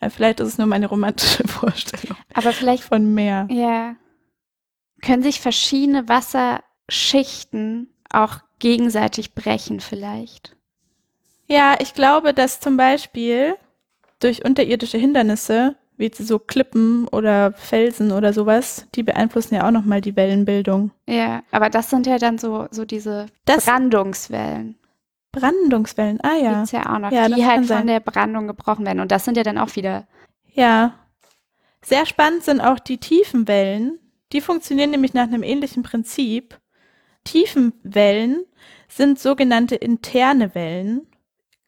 Äh, 0.00 0.10
Vielleicht 0.10 0.40
ist 0.40 0.48
es 0.48 0.58
nur 0.58 0.66
meine 0.68 0.86
romantische 0.86 1.46
Vorstellung 1.48 2.16
Aber 2.34 2.52
vielleicht, 2.52 2.84
von 2.84 3.12
Meer. 3.14 3.48
ja, 3.50 3.96
können 5.00 5.22
sich 5.22 5.40
verschiedene 5.40 6.08
Wasserschichten 6.08 7.88
auch 8.10 8.38
gegenseitig 8.58 9.34
brechen 9.34 9.80
vielleicht. 9.80 10.56
Ja, 11.46 11.76
ich 11.80 11.94
glaube, 11.94 12.34
dass 12.34 12.60
zum 12.60 12.76
Beispiel 12.76 13.56
durch 14.20 14.44
unterirdische 14.44 14.98
Hindernisse, 14.98 15.76
wie 15.96 16.10
so 16.14 16.38
Klippen 16.38 17.08
oder 17.08 17.52
Felsen 17.52 18.12
oder 18.12 18.32
sowas, 18.32 18.86
die 18.94 19.02
beeinflussen 19.02 19.54
ja 19.54 19.66
auch 19.66 19.70
nochmal 19.70 20.00
die 20.00 20.16
Wellenbildung. 20.16 20.90
Ja, 21.06 21.42
aber 21.50 21.70
das 21.70 21.90
sind 21.90 22.06
ja 22.06 22.18
dann 22.18 22.38
so, 22.38 22.66
so 22.70 22.84
diese 22.84 23.26
Das- 23.44 23.64
Brandungswellen. 23.66 24.76
Brandungswellen, 25.32 26.20
ah 26.22 26.34
ja. 26.36 26.54
Gibt's 26.54 26.72
ja 26.72 26.92
auch 26.92 26.98
noch, 26.98 27.12
Ja, 27.12 27.28
die 27.28 27.46
halt 27.46 27.58
von 27.58 27.64
sein. 27.66 27.86
der 27.86 28.00
Brandung 28.00 28.48
gebrochen 28.48 28.84
werden. 28.84 28.98
Und 28.98 29.12
das 29.12 29.24
sind 29.24 29.36
ja 29.36 29.44
dann 29.44 29.58
auch 29.58 29.76
wieder. 29.76 30.08
Ja. 30.52 30.94
Sehr 31.82 32.04
spannend 32.04 32.42
sind 32.42 32.60
auch 32.60 32.80
die 32.80 32.98
tiefen 32.98 33.46
Wellen. 33.46 33.99
Die 34.32 34.40
funktionieren 34.40 34.90
nämlich 34.90 35.14
nach 35.14 35.24
einem 35.28 35.42
ähnlichen 35.42 35.82
Prinzip. 35.82 36.58
Tiefenwellen 37.24 38.44
sind 38.88 39.18
sogenannte 39.18 39.74
interne 39.76 40.54
Wellen. 40.54 41.06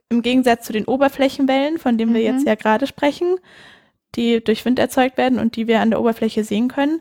Im 0.08 0.22
Gegensatz 0.22 0.66
zu 0.66 0.72
den 0.72 0.84
Oberflächenwellen, 0.84 1.78
von 1.78 1.98
denen 1.98 2.14
wir 2.14 2.20
Mhm. 2.20 2.36
jetzt 2.36 2.46
ja 2.46 2.54
gerade 2.54 2.86
sprechen, 2.86 3.36
die 4.14 4.42
durch 4.42 4.64
Wind 4.64 4.78
erzeugt 4.78 5.16
werden 5.16 5.38
und 5.38 5.56
die 5.56 5.66
wir 5.66 5.80
an 5.80 5.90
der 5.90 6.00
Oberfläche 6.00 6.44
sehen 6.44 6.68
können, 6.68 7.00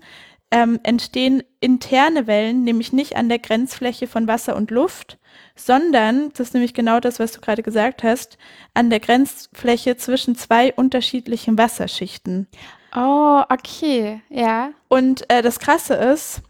ähm, 0.49 0.79
entstehen 0.83 1.43
interne 1.59 2.27
Wellen, 2.27 2.63
nämlich 2.63 2.91
nicht 2.93 3.15
an 3.15 3.29
der 3.29 3.39
Grenzfläche 3.39 4.07
von 4.07 4.27
Wasser 4.27 4.55
und 4.55 4.71
Luft, 4.71 5.17
sondern, 5.55 6.29
das 6.33 6.47
ist 6.47 6.53
nämlich 6.53 6.73
genau 6.73 6.99
das, 6.99 7.19
was 7.19 7.31
du 7.33 7.41
gerade 7.41 7.63
gesagt 7.63 8.03
hast, 8.03 8.37
an 8.73 8.89
der 8.89 8.99
Grenzfläche 8.99 9.95
zwischen 9.97 10.35
zwei 10.35 10.73
unterschiedlichen 10.73 11.57
Wasserschichten. 11.57 12.47
Oh, 12.95 13.41
okay, 13.49 14.21
ja. 14.29 14.71
Und 14.89 15.29
äh, 15.29 15.41
das 15.41 15.59
Krasse 15.59 15.93
ist, 15.93 16.41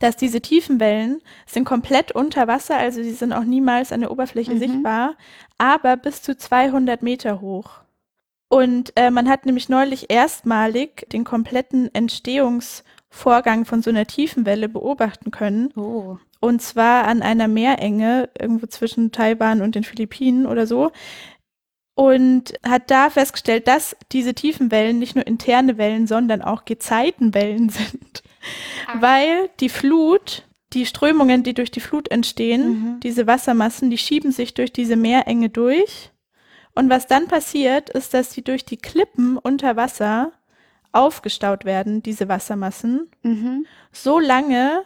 dass 0.00 0.16
diese 0.16 0.40
tiefen 0.40 0.80
Wellen 0.80 1.20
sind 1.46 1.64
komplett 1.64 2.12
unter 2.12 2.48
Wasser, 2.48 2.76
also 2.76 3.02
sie 3.02 3.12
sind 3.12 3.32
auch 3.32 3.44
niemals 3.44 3.92
an 3.92 4.00
der 4.00 4.10
Oberfläche 4.10 4.54
Mhm. 4.54 4.58
sichtbar, 4.58 5.14
aber 5.58 5.96
bis 5.96 6.22
zu 6.22 6.36
200 6.36 7.02
Meter 7.02 7.40
hoch. 7.40 7.70
Und 8.48 8.92
äh, 8.96 9.10
man 9.10 9.28
hat 9.28 9.46
nämlich 9.46 9.68
neulich 9.68 10.10
erstmalig 10.10 11.06
den 11.12 11.24
kompletten 11.24 11.92
Entstehungsvorgang 11.94 13.64
von 13.64 13.82
so 13.82 13.90
einer 13.90 14.06
tiefen 14.06 14.46
Welle 14.46 14.68
beobachten 14.68 15.30
können. 15.30 15.72
Oh. 15.76 16.18
Und 16.40 16.60
zwar 16.60 17.06
an 17.06 17.22
einer 17.22 17.48
Meerenge, 17.48 18.28
irgendwo 18.38 18.66
zwischen 18.66 19.12
Taiwan 19.12 19.62
und 19.62 19.74
den 19.76 19.84
Philippinen 19.84 20.46
oder 20.46 20.66
so. 20.66 20.92
Und 21.96 22.54
hat 22.66 22.90
da 22.90 23.08
festgestellt, 23.08 23.68
dass 23.68 23.96
diese 24.10 24.34
tiefen 24.34 24.70
Wellen 24.72 24.98
nicht 24.98 25.14
nur 25.14 25.26
interne 25.26 25.78
Wellen, 25.78 26.06
sondern 26.08 26.42
auch 26.42 26.64
Gezeitenwellen 26.64 27.68
sind. 27.70 28.22
Ah. 28.88 29.00
Weil 29.00 29.48
die 29.60 29.68
Flut, 29.68 30.42
die 30.72 30.86
Strömungen, 30.86 31.44
die 31.44 31.54
durch 31.54 31.70
die 31.70 31.80
Flut 31.80 32.10
entstehen, 32.10 32.66
Mhm. 32.68 33.00
diese 33.00 33.26
Wassermassen, 33.28 33.90
die 33.90 33.98
schieben 33.98 34.32
sich 34.32 34.54
durch 34.54 34.72
diese 34.72 34.96
Meerenge 34.96 35.50
durch. 35.50 36.10
Und 36.74 36.90
was 36.90 37.06
dann 37.06 37.28
passiert, 37.28 37.90
ist, 37.90 38.12
dass 38.14 38.32
sie 38.32 38.42
durch 38.42 38.64
die 38.64 38.76
Klippen 38.76 39.38
unter 39.38 39.76
Wasser 39.76 40.32
aufgestaut 40.90 41.64
werden, 41.64 42.02
diese 42.02 42.28
Wassermassen 42.28 43.08
Mhm. 43.22 43.66
so 43.92 44.18
lange, 44.18 44.82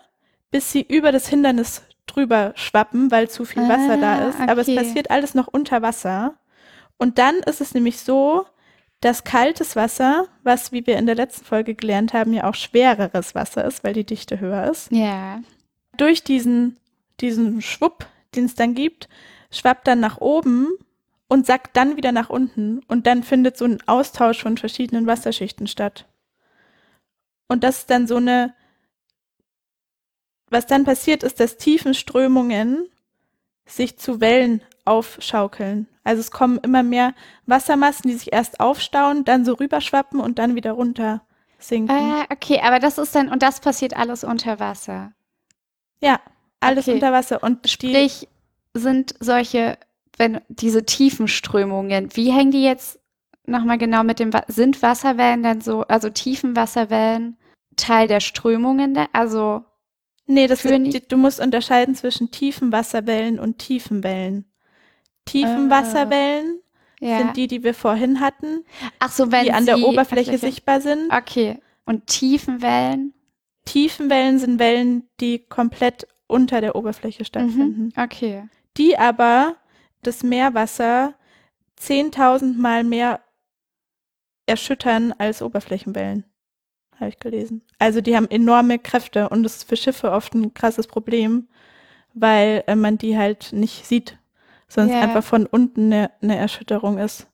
bis 0.50 0.72
sie 0.72 0.82
über 0.82 1.12
das 1.12 1.26
Hindernis 1.28 1.82
drüber 2.06 2.52
schwappen, 2.56 3.10
weil 3.10 3.28
zu 3.30 3.46
viel 3.46 3.66
Wasser 3.68 3.96
da 3.96 4.16
Ah, 4.18 4.28
ist. 4.28 4.40
Aber 4.40 4.60
es 4.60 4.68
okay. 4.68 4.76
passiert 4.76 5.10
alles 5.10 5.34
noch 5.34 5.46
unter 5.46 5.80
Wasser. 5.82 6.34
Und 6.98 7.18
dann 7.18 7.36
ist 7.40 7.60
es 7.60 7.74
nämlich 7.74 8.00
so, 8.00 8.44
dass 9.00 9.22
kaltes 9.24 9.76
Wasser, 9.76 10.26
was, 10.42 10.72
wie 10.72 10.86
wir 10.86 10.98
in 10.98 11.06
der 11.06 11.14
letzten 11.14 11.44
Folge 11.44 11.74
gelernt 11.74 12.12
haben, 12.12 12.32
ja 12.32 12.44
auch 12.48 12.54
schwereres 12.56 13.34
Wasser 13.34 13.64
ist, 13.64 13.84
weil 13.84 13.94
die 13.94 14.04
Dichte 14.04 14.40
höher 14.40 14.68
ist, 14.70 14.90
Ja. 14.90 15.40
durch 15.96 16.24
diesen, 16.24 16.76
diesen 17.20 17.62
Schwupp, 17.62 18.06
den 18.34 18.46
es 18.46 18.54
dann 18.56 18.74
gibt, 18.74 19.08
schwappt 19.52 19.86
dann 19.86 20.00
nach 20.00 20.18
oben 20.20 20.66
und 21.28 21.46
sackt 21.46 21.76
dann 21.76 21.96
wieder 21.96 22.10
nach 22.10 22.28
unten. 22.28 22.80
Und 22.88 23.06
dann 23.06 23.22
findet 23.22 23.56
so 23.56 23.64
ein 23.66 23.78
Austausch 23.86 24.42
von 24.42 24.56
verschiedenen 24.58 25.06
Wasserschichten 25.06 25.68
statt. 25.68 26.06
Und 27.46 27.62
das 27.64 27.78
ist 27.78 27.90
dann 27.90 28.06
so 28.08 28.16
eine, 28.16 28.54
was 30.50 30.66
dann 30.66 30.84
passiert, 30.84 31.22
ist, 31.22 31.38
dass 31.40 31.56
Tiefenströmungen 31.56 32.88
sich 33.68 33.98
zu 33.98 34.20
Wellen 34.20 34.62
aufschaukeln. 34.84 35.86
Also 36.02 36.20
es 36.20 36.30
kommen 36.30 36.58
immer 36.58 36.82
mehr 36.82 37.14
Wassermassen, 37.46 38.10
die 38.10 38.16
sich 38.16 38.32
erst 38.32 38.60
aufstauen, 38.60 39.24
dann 39.24 39.44
so 39.44 39.52
rüberschwappen 39.52 40.20
und 40.20 40.38
dann 40.38 40.54
wieder 40.54 40.72
runter 40.72 41.22
sinken. 41.58 41.90
Ah, 41.90 42.24
okay, 42.30 42.60
aber 42.62 42.78
das 42.78 42.98
ist 42.98 43.14
dann, 43.14 43.28
und 43.28 43.42
das 43.42 43.60
passiert 43.60 43.96
alles 43.96 44.24
unter 44.24 44.58
Wasser. 44.58 45.12
ja, 46.00 46.20
alles 46.60 46.86
okay. 46.88 46.94
unter 46.94 47.12
Wasser. 47.12 47.42
Und 47.42 47.68
Sprich, 47.68 48.26
sind 48.74 49.14
solche, 49.20 49.78
wenn 50.16 50.40
diese 50.48 50.84
tiefen 50.84 51.28
Strömungen, 51.28 52.14
wie 52.16 52.32
hängen 52.32 52.50
die 52.50 52.64
jetzt 52.64 52.98
nochmal 53.46 53.78
genau 53.78 54.04
mit 54.04 54.18
dem, 54.18 54.30
sind 54.48 54.82
Wasserwellen 54.82 55.42
dann 55.42 55.60
so, 55.60 55.82
also 55.82 56.10
tiefen 56.10 56.56
Wasserwellen 56.56 57.36
Teil 57.76 58.08
der 58.08 58.20
Strömungen, 58.20 58.94
da? 58.94 59.06
also, 59.12 59.64
Nee, 60.30 60.46
das 60.46 60.62
die, 60.62 61.02
du 61.08 61.16
musst 61.16 61.40
unterscheiden 61.40 61.94
zwischen 61.94 62.30
tiefen 62.30 62.70
Wasserwellen 62.70 63.40
und 63.40 63.58
tiefen 63.58 64.04
Wellen. 64.04 64.44
Tiefen 65.24 65.72
Ah. 65.72 65.80
Wasserwellen 65.80 66.60
ja. 67.00 67.18
sind 67.18 67.36
die, 67.36 67.46
die 67.48 67.64
wir 67.64 67.74
vorhin 67.74 68.20
hatten, 68.20 68.64
Ach 68.98 69.10
so, 69.10 69.32
wenn 69.32 69.44
die 69.44 69.52
an 69.52 69.64
der 69.66 69.78
Oberfläche 69.78 70.32
Oberfläche- 70.32 70.38
sichtbar 70.38 70.80
sind. 70.82 71.10
Okay, 71.12 71.58
und 71.86 72.06
tiefen 72.06 72.60
Wellen? 72.62 73.14
Tiefen 73.64 74.10
Wellen 74.10 74.38
sind 74.38 74.58
Wellen, 74.58 75.08
die 75.20 75.40
komplett 75.40 76.06
unter 76.26 76.60
der 76.60 76.76
Oberfläche 76.76 77.24
stattfinden. 77.24 77.92
Mhm. 77.96 78.02
Okay. 78.02 78.48
Die 78.76 78.98
aber 78.98 79.56
das 80.02 80.22
Meerwasser 80.22 81.14
10.000 81.80 82.58
Mal 82.58 82.84
mehr 82.84 83.20
erschüttern 84.46 85.14
als 85.18 85.42
Oberflächenwellen. 85.42 86.24
Habe 86.98 87.10
ich 87.10 87.18
gelesen. 87.18 87.62
Also 87.78 88.00
die 88.00 88.16
haben 88.16 88.28
enorme 88.28 88.78
Kräfte 88.78 89.28
und 89.28 89.42
das 89.44 89.56
ist 89.58 89.68
für 89.68 89.76
Schiffe 89.76 90.10
oft 90.10 90.34
ein 90.34 90.52
krasses 90.54 90.86
Problem, 90.86 91.46
weil 92.14 92.64
äh, 92.66 92.74
man 92.74 92.98
die 92.98 93.16
halt 93.16 93.52
nicht 93.52 93.86
sieht, 93.86 94.18
sondern 94.68 94.96
es 94.96 95.00
Ja. 95.00 95.06
einfach 95.08 95.24
von 95.24 95.46
unten 95.46 95.92
eine, 95.92 96.10
eine 96.20 96.36
Erschütterung 96.36 96.98
ist. 96.98 97.28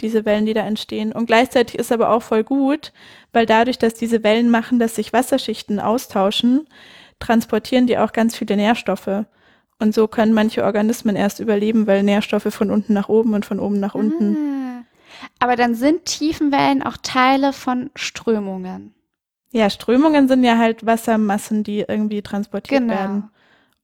Diese 0.00 0.24
Wellen, 0.24 0.46
die 0.46 0.54
da 0.54 0.62
entstehen. 0.62 1.12
Und 1.12 1.26
gleichzeitig 1.26 1.78
ist 1.78 1.92
aber 1.92 2.10
auch 2.10 2.22
voll 2.22 2.44
gut, 2.44 2.92
weil 3.32 3.44
dadurch, 3.46 3.78
dass 3.78 3.94
diese 3.94 4.22
Wellen 4.22 4.48
machen, 4.48 4.78
dass 4.78 4.94
sich 4.94 5.12
Wasserschichten 5.12 5.78
austauschen, 5.78 6.66
transportieren 7.18 7.86
die 7.86 7.98
auch 7.98 8.12
ganz 8.12 8.36
viele 8.36 8.56
Nährstoffe. 8.56 9.26
Und 9.78 9.94
so 9.94 10.08
können 10.08 10.32
manche 10.32 10.64
Organismen 10.64 11.16
erst 11.16 11.40
überleben, 11.40 11.86
weil 11.86 12.02
Nährstoffe 12.02 12.52
von 12.54 12.70
unten 12.70 12.92
nach 12.94 13.08
oben 13.08 13.34
und 13.34 13.44
von 13.44 13.58
oben 13.60 13.80
nach 13.80 13.94
unten. 13.94 14.36
Ah. 14.36 14.84
Aber 15.38 15.56
dann 15.56 15.74
sind 15.74 16.04
Tiefenwellen 16.06 16.82
auch 16.82 16.96
Teile 17.02 17.52
von 17.52 17.90
Strömungen. 17.94 18.94
Ja, 19.52 19.68
Strömungen 19.70 20.28
sind 20.28 20.44
ja 20.44 20.58
halt 20.58 20.86
Wassermassen, 20.86 21.64
die 21.64 21.80
irgendwie 21.86 22.22
transportiert 22.22 22.82
Genau. 22.82 22.92
werden. 22.94 23.30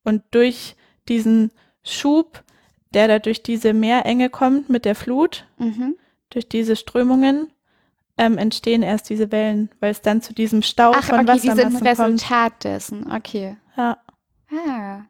Und 0.05 0.23
durch 0.31 0.77
diesen 1.09 1.51
Schub, 1.83 2.43
der 2.95 3.09
da 3.09 3.19
durch 3.19 3.43
diese 3.43 3.73
Meerenge 3.75 4.31
kommt 4.31 4.69
mit 4.69 4.85
der 4.85 4.95
Flut, 4.95 5.45
Mhm. 5.59 5.97
durch 6.31 6.49
diese 6.49 6.77
Strömungen, 6.77 7.51
ähm, 8.19 8.39
entstehen 8.39 8.83
erst 8.83 9.11
diese 9.11 9.31
Wellen, 9.33 9.69
weil 9.81 9.91
es 9.91 10.01
dann 10.03 10.23
zu 10.23 10.33
diesem 10.33 10.63
Stau 10.63 10.93
Ach, 10.95 11.05
von 11.05 11.21
okay, 11.21 11.33
die 11.35 11.39
sind 11.41 11.59
Wassermassen 11.59 11.79
kommt. 11.79 11.89
Resultat 11.99 12.65
dessen. 12.65 13.13
Okay. 13.13 13.57
Ja. 13.77 13.99
Ah. 14.51 15.01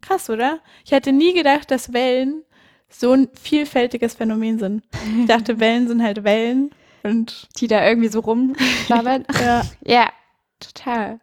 Krass, 0.00 0.28
oder? 0.28 0.58
Ich 0.84 0.90
hätte 0.90 1.12
nie 1.12 1.32
gedacht, 1.32 1.70
dass 1.70 1.92
Wellen 1.92 2.42
so 2.88 3.12
ein 3.12 3.28
vielfältiges 3.40 4.14
Phänomen 4.14 4.58
sind. 4.58 4.82
Ich 5.20 5.26
dachte, 5.26 5.58
Wellen 5.60 5.86
sind 5.88 6.02
halt 6.02 6.24
Wellen 6.24 6.70
und 7.04 7.48
Die 7.56 7.66
da 7.66 7.86
irgendwie 7.86 8.08
so 8.08 8.20
rumschlabbern. 8.20 9.24
ja, 9.40 9.62
Ja, 9.84 10.08
total. 10.60 11.20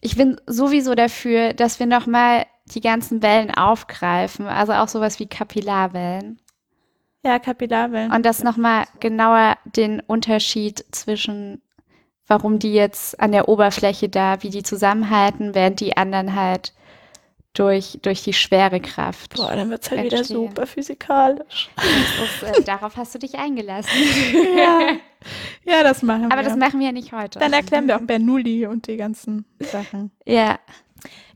Ich 0.00 0.16
bin 0.16 0.40
sowieso 0.46 0.94
dafür, 0.94 1.52
dass 1.52 1.78
wir 1.78 1.86
nochmal 1.86 2.46
die 2.66 2.80
ganzen 2.80 3.22
Wellen 3.22 3.50
aufgreifen, 3.50 4.46
also 4.46 4.72
auch 4.72 4.88
sowas 4.88 5.18
wie 5.18 5.26
Kapillarwellen. 5.26 6.40
ja, 7.24 7.38
Kapillarwellen. 7.38 8.12
Und 8.12 8.24
das 8.24 8.42
nochmal 8.42 8.84
genauer 9.00 9.56
den 9.64 10.00
Unterschied 10.00 10.84
zwischen, 10.90 11.60
warum 12.26 12.58
die 12.58 12.72
jetzt 12.72 13.20
an 13.20 13.32
der 13.32 13.48
Oberfläche 13.48 14.08
da, 14.08 14.42
wie 14.42 14.50
die 14.50 14.62
zusammenhalten, 14.62 15.54
während 15.54 15.80
die 15.80 15.96
anderen 15.96 16.34
halt 16.34 16.72
durch, 17.54 17.98
durch 18.02 18.22
die 18.22 18.32
schwere 18.32 18.80
Kraft. 18.80 19.34
Boah, 19.36 19.54
dann 19.54 19.70
wird's 19.70 19.90
halt 19.90 20.04
wieder 20.04 20.24
super 20.24 20.66
physikalisch. 20.66 21.70
Ist, 21.76 22.42
äh, 22.42 22.62
darauf 22.62 22.96
hast 22.96 23.14
du 23.14 23.18
dich 23.18 23.34
eingelassen. 23.38 23.90
Ja. 24.56 24.96
ja, 25.64 25.82
das 25.82 26.02
machen 26.02 26.28
wir. 26.28 26.32
Aber 26.32 26.42
das 26.42 26.56
machen 26.56 26.80
wir 26.80 26.86
ja 26.86 26.92
nicht 26.92 27.12
heute. 27.12 27.38
Dann 27.38 27.52
erklären 27.52 27.86
wir 27.86 27.96
auch 27.96 28.00
Bernoulli 28.00 28.66
und 28.66 28.86
die 28.86 28.96
ganzen 28.96 29.44
Sachen. 29.60 30.10
Ja, 30.24 30.58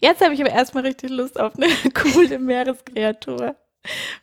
Jetzt 0.00 0.22
habe 0.22 0.34
ich 0.34 0.40
aber 0.40 0.50
erstmal 0.50 0.84
richtig 0.84 1.10
Lust 1.10 1.38
auf 1.40 1.54
eine 1.56 1.68
coole 1.94 2.38
Meereskreatur. 2.38 3.56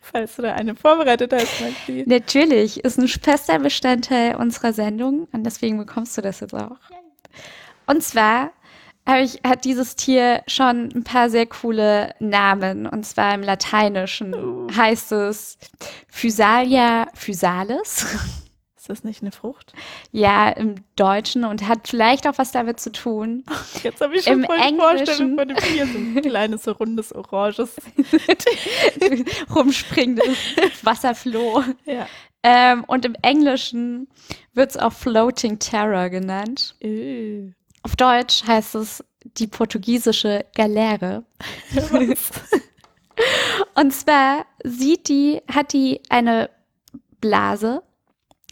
Falls 0.00 0.36
du 0.36 0.42
da 0.42 0.54
eine 0.54 0.74
vorbereitet 0.74 1.32
hast, 1.32 1.60
Maxi. 1.60 2.04
Natürlich, 2.06 2.84
ist 2.84 2.98
ein 2.98 3.06
fester 3.06 3.58
Bestandteil 3.60 4.34
unserer 4.34 4.72
Sendung 4.72 5.28
und 5.32 5.44
deswegen 5.44 5.78
bekommst 5.78 6.16
du 6.18 6.22
das 6.22 6.40
jetzt 6.40 6.54
auch. 6.54 6.78
Und 7.86 8.02
zwar 8.02 8.52
ich, 9.22 9.40
hat 9.46 9.64
dieses 9.64 9.96
Tier 9.96 10.42
schon 10.46 10.90
ein 10.94 11.04
paar 11.04 11.28
sehr 11.30 11.46
coole 11.46 12.14
Namen. 12.20 12.86
Und 12.86 13.04
zwar 13.04 13.34
im 13.34 13.42
Lateinischen 13.42 14.34
Oh. 14.34 14.68
heißt 14.74 15.12
es 15.12 15.58
Physalia 16.08 17.08
physalis. 17.14 18.06
Ist 18.76 18.88
das 18.88 19.04
nicht 19.04 19.22
eine 19.22 19.30
Frucht? 19.30 19.74
Ja, 20.10 20.48
im 20.48 20.74
Deutschen 20.96 21.44
und 21.44 21.68
hat 21.68 21.86
vielleicht 21.86 22.26
auch 22.26 22.36
was 22.38 22.50
damit 22.50 22.80
zu 22.80 22.90
tun. 22.90 23.44
Jetzt 23.84 24.00
habe 24.00 24.16
ich 24.16 24.24
schon 24.24 24.40
Im 24.40 24.44
voll 24.44 24.56
die 24.56 24.62
Englischen- 24.64 24.96
Vorstellung 25.06 25.38
von 25.38 25.48
dem 25.48 25.56
Tier. 25.56 25.86
So 25.86 25.98
ein 25.98 26.20
kleines, 26.22 26.80
rundes, 26.80 27.12
oranges. 27.14 27.76
Rumspringendes 29.54 30.36
Wasserfloh. 30.82 31.62
Ja. 31.84 32.06
Ähm, 32.42 32.82
und 32.84 33.04
im 33.04 33.14
Englischen 33.22 34.08
wird 34.52 34.70
es 34.70 34.76
auch 34.76 34.92
Floating 34.92 35.58
Terror 35.60 36.08
genannt. 36.08 36.74
Äh. 36.80 37.52
Auf 37.82 37.96
Deutsch 37.96 38.44
heißt 38.46 38.74
es 38.76 39.04
die 39.24 39.46
portugiesische 39.46 40.44
Galeere. 40.54 41.24
Und 43.74 43.92
zwar 43.92 44.46
sieht 44.64 45.08
die, 45.08 45.42
hat 45.52 45.72
die 45.72 46.00
eine 46.08 46.50
Blase, 47.20 47.82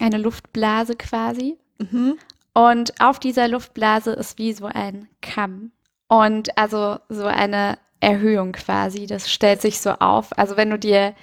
eine 0.01 0.19
Luftblase 0.19 0.97
quasi. 0.97 1.59
Mhm. 1.79 2.19
Und 2.53 3.01
auf 3.01 3.19
dieser 3.21 3.49
Luftblase 3.49 4.13
ist 4.13 4.39
wie 4.39 4.53
so 4.53 4.67
ein 4.67 5.09
Kamm. 5.23 5.73
Und 6.09 6.57
also 6.59 6.99
so 7.09 7.25
eine 7.25 7.79
Erhöhung 8.01 8.53
quasi. 8.53 9.07
Das 9.07 9.31
stellt 9.31 9.61
sich 9.61 9.81
so 9.81 9.91
auf. 9.93 10.37
Also 10.39 10.57
wenn 10.57 10.71
du 10.71 10.79
dir 10.79 11.15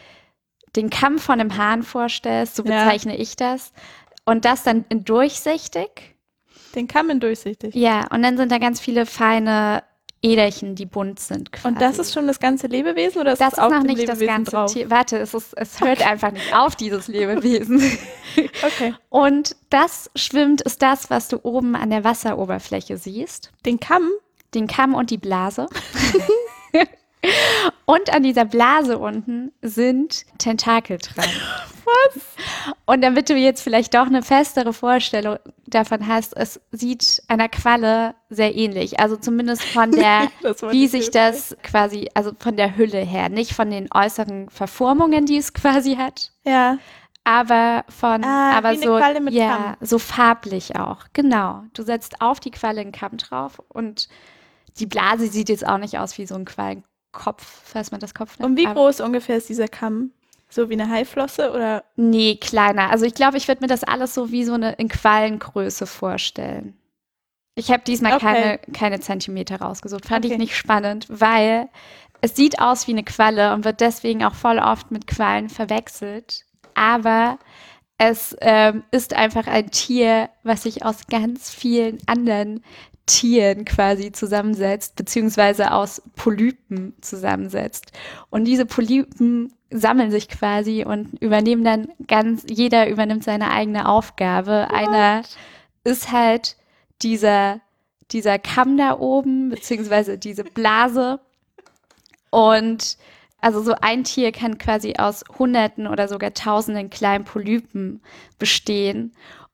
den 0.75 0.89
Kamm 0.89 1.19
von 1.19 1.39
einem 1.39 1.57
Hahn 1.57 1.83
vorstellst, 1.83 2.55
so 2.55 2.63
Ja. 2.63 2.83
bezeichne 2.85 3.17
ich 3.17 3.35
das. 3.35 3.73
Und 4.25 4.45
das 4.45 4.63
dann 4.63 4.85
durchsichtig. 4.89 6.15
Den 6.77 6.87
Kamm 6.87 7.09
in 7.09 7.19
durchsichtig. 7.19 7.73
Ja, 7.73 8.05
und 8.11 8.21
dann 8.21 8.37
sind 8.37 8.51
da 8.51 8.59
ganz 8.59 8.79
viele 8.79 9.07
feine 9.07 9.83
Äderchen, 10.21 10.75
die 10.75 10.85
bunt 10.85 11.19
sind. 11.19 11.51
Quasi. 11.51 11.67
Und 11.67 11.81
das 11.81 11.97
ist 11.97 12.13
schon 12.13 12.27
das 12.27 12.39
ganze 12.39 12.67
Lebewesen 12.67 13.19
oder 13.19 13.33
ist 13.33 13.41
das 13.41 13.53
es 13.53 13.57
ist 13.57 13.63
auf 13.63 13.71
noch 13.71 13.81
nicht 13.83 14.07
das 14.07 14.19
Lebewesen 14.19 14.27
ganze 14.27 14.51
drauf? 14.51 14.73
Tier. 14.73 14.89
Warte, 14.89 15.17
es, 15.17 15.33
ist, 15.33 15.53
es 15.55 15.79
hört 15.81 16.05
einfach 16.05 16.31
nicht 16.31 16.55
auf, 16.55 16.75
dieses 16.75 17.07
Lebewesen. 17.07 17.81
Okay. 18.61 18.93
Und 19.09 19.55
das 19.71 20.11
schwimmt, 20.15 20.61
ist 20.61 20.83
das, 20.83 21.09
was 21.09 21.27
du 21.27 21.39
oben 21.41 21.75
an 21.75 21.89
der 21.89 22.03
Wasseroberfläche 22.03 22.97
siehst. 22.97 23.51
Den 23.65 23.79
Kamm? 23.79 24.11
Den 24.53 24.67
Kamm 24.67 24.93
und 24.93 25.09
die 25.09 25.17
Blase. 25.17 25.65
und 27.85 28.13
an 28.13 28.21
dieser 28.21 28.45
Blase 28.45 28.99
unten 28.99 29.53
sind 29.63 30.25
Tentakel 30.37 30.99
dran. 30.99 31.25
Was? 31.87 32.23
Und 32.85 33.01
damit 33.01 33.29
du 33.29 33.35
jetzt 33.35 33.61
vielleicht 33.61 33.93
doch 33.93 34.07
eine 34.07 34.21
festere 34.21 34.73
Vorstellung 34.73 35.37
davon 35.65 36.07
hast, 36.07 36.35
es 36.35 36.59
sieht 36.71 37.23
einer 37.27 37.49
Qualle 37.49 38.15
sehr 38.29 38.55
ähnlich. 38.55 38.99
Also 38.99 39.15
zumindest 39.15 39.63
von 39.63 39.91
der, 39.93 40.27
wie 40.71 40.87
sich 40.87 41.11
das 41.11 41.55
quasi, 41.63 42.09
also 42.13 42.31
von 42.39 42.57
der 42.57 42.75
Hülle 42.77 42.99
her, 42.99 43.29
nicht 43.29 43.53
von 43.53 43.69
den 43.69 43.87
äußeren 43.93 44.49
Verformungen, 44.49 45.25
die 45.25 45.37
es 45.37 45.53
quasi 45.53 45.95
hat, 45.95 46.31
Ja. 46.45 46.77
aber 47.23 47.85
von, 47.89 48.23
Ah, 48.23 48.57
aber 48.57 48.75
so, 48.75 48.97
ja, 48.97 49.55
Kamm. 49.57 49.75
so 49.81 49.97
farblich 49.99 50.75
auch. 50.77 51.05
Genau. 51.13 51.63
Du 51.73 51.83
setzt 51.83 52.21
auf 52.21 52.39
die 52.39 52.51
Qualle 52.51 52.81
einen 52.81 52.91
Kamm 52.91 53.17
drauf 53.17 53.61
und 53.69 54.07
die 54.79 54.85
Blase 54.85 55.27
sieht 55.27 55.49
jetzt 55.49 55.65
auch 55.67 55.77
nicht 55.79 55.97
aus 55.97 56.17
wie 56.17 56.27
so 56.27 56.35
ein 56.35 56.45
Quallenkopf, 56.45 57.61
falls 57.65 57.91
man 57.91 57.99
das 57.99 58.13
Kopf 58.13 58.37
nennt. 58.37 58.49
Und 58.51 58.57
wie 58.57 58.65
groß 58.65 59.01
ungefähr 59.01 59.37
ist 59.37 59.49
dieser 59.49 59.67
Kamm? 59.67 60.11
So 60.49 60.69
wie 60.69 60.73
eine 60.73 60.89
Haiflosse 60.89 61.51
oder? 61.51 61.83
Nee, 61.95 62.35
kleiner. 62.37 62.89
Also 62.89 63.05
ich 63.05 63.13
glaube, 63.13 63.37
ich 63.37 63.47
würde 63.47 63.61
mir 63.61 63.67
das 63.67 63.83
alles 63.83 64.13
so 64.13 64.31
wie 64.31 64.45
so 64.45 64.53
eine 64.53 64.73
in 64.73 64.87
Quallengröße 64.87 65.85
vorstellen. 65.87 66.77
Ich 67.55 67.71
habe 67.71 67.83
diesmal 67.85 68.13
Okay. 68.13 68.25
keine, 68.25 68.59
keine 68.73 68.99
Zentimeter 68.99 69.59
rausgesucht. 69.59 70.05
Fand 70.05 70.25
Okay. 70.25 70.33
ich 70.35 70.39
nicht 70.39 70.55
spannend, 70.55 71.07
weil 71.09 71.69
es 72.21 72.35
sieht 72.35 72.59
aus 72.59 72.87
wie 72.87 72.91
eine 72.91 73.03
Qualle 73.03 73.53
und 73.53 73.65
wird 73.65 73.81
deswegen 73.81 74.23
auch 74.23 74.35
voll 74.35 74.59
oft 74.59 74.91
mit 74.91 75.07
Quallen 75.07 75.49
verwechselt. 75.49 76.45
Aber 76.75 77.39
es 77.97 78.35
ähm, 78.41 78.83
ist 78.91 79.13
einfach 79.15 79.47
ein 79.47 79.71
Tier, 79.71 80.29
was 80.43 80.63
sich 80.63 80.85
aus 80.85 81.07
ganz 81.07 81.49
vielen 81.49 81.97
anderen 82.05 82.63
Tieren 83.07 83.65
quasi 83.65 84.11
zusammensetzt, 84.11 84.95
beziehungsweise 84.95 85.71
aus 85.71 86.01
Polypen 86.15 86.93
zusammensetzt. 87.01 87.91
Und 88.29 88.45
diese 88.45 88.65
Polypen 88.65 89.53
sammeln 89.69 90.11
sich 90.11 90.29
quasi 90.29 90.85
und 90.85 91.21
übernehmen 91.21 91.63
dann 91.63 91.89
ganz, 92.07 92.45
jeder 92.49 92.89
übernimmt 92.89 93.23
seine 93.23 93.51
eigene 93.51 93.87
Aufgabe. 93.87 94.69
Einer 94.71 95.23
ist 95.83 96.11
halt 96.11 96.55
dieser, 97.01 97.59
dieser 98.11 98.39
Kamm 98.39 98.77
da 98.77 98.97
oben, 98.97 99.49
beziehungsweise 99.49 100.17
diese 100.17 100.43
Blase. 100.43 101.19
Und 102.29 102.97
also 103.39 103.61
so 103.61 103.75
ein 103.81 104.03
Tier 104.03 104.31
kann 104.31 104.57
quasi 104.57 104.95
aus 104.97 105.23
Hunderten 105.37 105.87
oder 105.87 106.07
sogar 106.07 106.33
Tausenden 106.33 106.89
kleinen 106.89 107.25
Polypen 107.25 108.01
bestehen. 108.39 109.13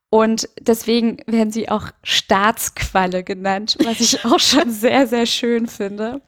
Und 0.09 0.47
deswegen 0.59 1.17
werden 1.25 1.51
sie 1.51 1.69
auch 1.69 1.87
Staatsqualle 2.03 3.23
genannt, 3.23 3.77
was 3.83 3.99
ich 3.99 4.23
auch 4.25 4.39
schon 4.39 4.69
sehr, 4.69 5.07
sehr 5.07 5.25
schön 5.25 5.67
finde. 5.67 6.21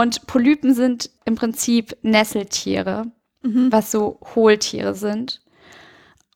Und 0.00 0.26
Polypen 0.26 0.72
sind 0.72 1.10
im 1.26 1.34
Prinzip 1.34 1.94
Nesseltiere, 2.00 3.12
Mhm. 3.42 3.70
was 3.70 3.90
so 3.90 4.18
Hohltiere 4.34 4.94
sind. 4.94 5.42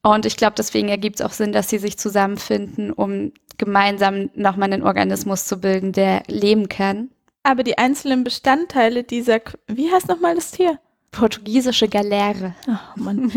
Und 0.02 0.26
ich 0.26 0.36
glaube, 0.36 0.52
deswegen 0.58 0.90
ergibt 0.90 1.20
es 1.20 1.24
auch 1.24 1.32
Sinn, 1.32 1.52
dass 1.52 1.70
sie 1.70 1.78
sich 1.78 1.98
zusammenfinden, 1.98 2.92
um 2.92 3.32
gemeinsam 3.56 4.28
nochmal 4.34 4.70
einen 4.70 4.82
Organismus 4.82 5.46
zu 5.46 5.60
bilden, 5.60 5.92
der 5.92 6.24
leben 6.26 6.68
kann. 6.68 7.08
Aber 7.42 7.62
die 7.62 7.78
einzelnen 7.78 8.22
Bestandteile 8.22 9.02
dieser, 9.02 9.40
wie 9.66 9.90
heißt 9.90 10.08
nochmal 10.08 10.34
das 10.34 10.50
Tier? 10.50 10.78
Portugiesische 11.14 11.88
Galeere. 11.88 12.54
Oh 12.66 13.00
Mann. 13.00 13.30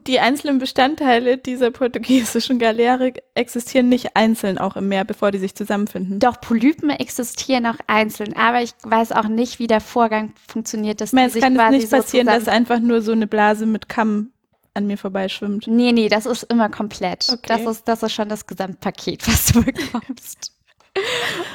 die 0.06 0.20
einzelnen 0.20 0.58
Bestandteile 0.58 1.36
dieser 1.36 1.72
portugiesischen 1.72 2.60
Galeere 2.60 3.12
existieren 3.34 3.88
nicht 3.88 4.16
einzeln 4.16 4.58
auch 4.58 4.76
im 4.76 4.88
Meer, 4.88 5.04
bevor 5.04 5.32
die 5.32 5.38
sich 5.38 5.54
zusammenfinden. 5.56 6.20
Doch 6.20 6.40
Polypen 6.40 6.90
existieren 6.90 7.66
auch 7.66 7.78
einzeln, 7.88 8.36
aber 8.36 8.62
ich 8.62 8.74
weiß 8.84 9.12
auch 9.12 9.26
nicht, 9.26 9.58
wie 9.58 9.66
der 9.66 9.80
Vorgang 9.80 10.32
funktioniert, 10.46 11.00
dass 11.00 11.12
meine, 11.12 11.26
es 11.26 11.32
sich 11.32 11.42
kann 11.42 11.58
es 11.58 11.70
nicht 11.70 11.90
so 11.90 11.96
passieren, 11.96 12.26
dass 12.26 12.44
zusammen 12.44 12.56
einfach 12.56 12.78
nur 12.78 13.02
so 13.02 13.10
eine 13.12 13.26
Blase 13.26 13.66
mit 13.66 13.88
Kamm 13.88 14.30
an 14.74 14.86
mir 14.86 14.96
vorbeischwimmt. 14.96 15.66
Nee, 15.66 15.90
nee, 15.90 16.08
das 16.08 16.24
ist 16.24 16.44
immer 16.44 16.68
komplett. 16.68 17.28
Okay. 17.30 17.42
Das, 17.46 17.66
ist, 17.66 17.88
das 17.88 18.02
ist 18.04 18.12
schon 18.12 18.28
das 18.28 18.46
Gesamtpaket, 18.46 19.26
was 19.26 19.46
du 19.46 19.64
bekommst. 19.64 20.52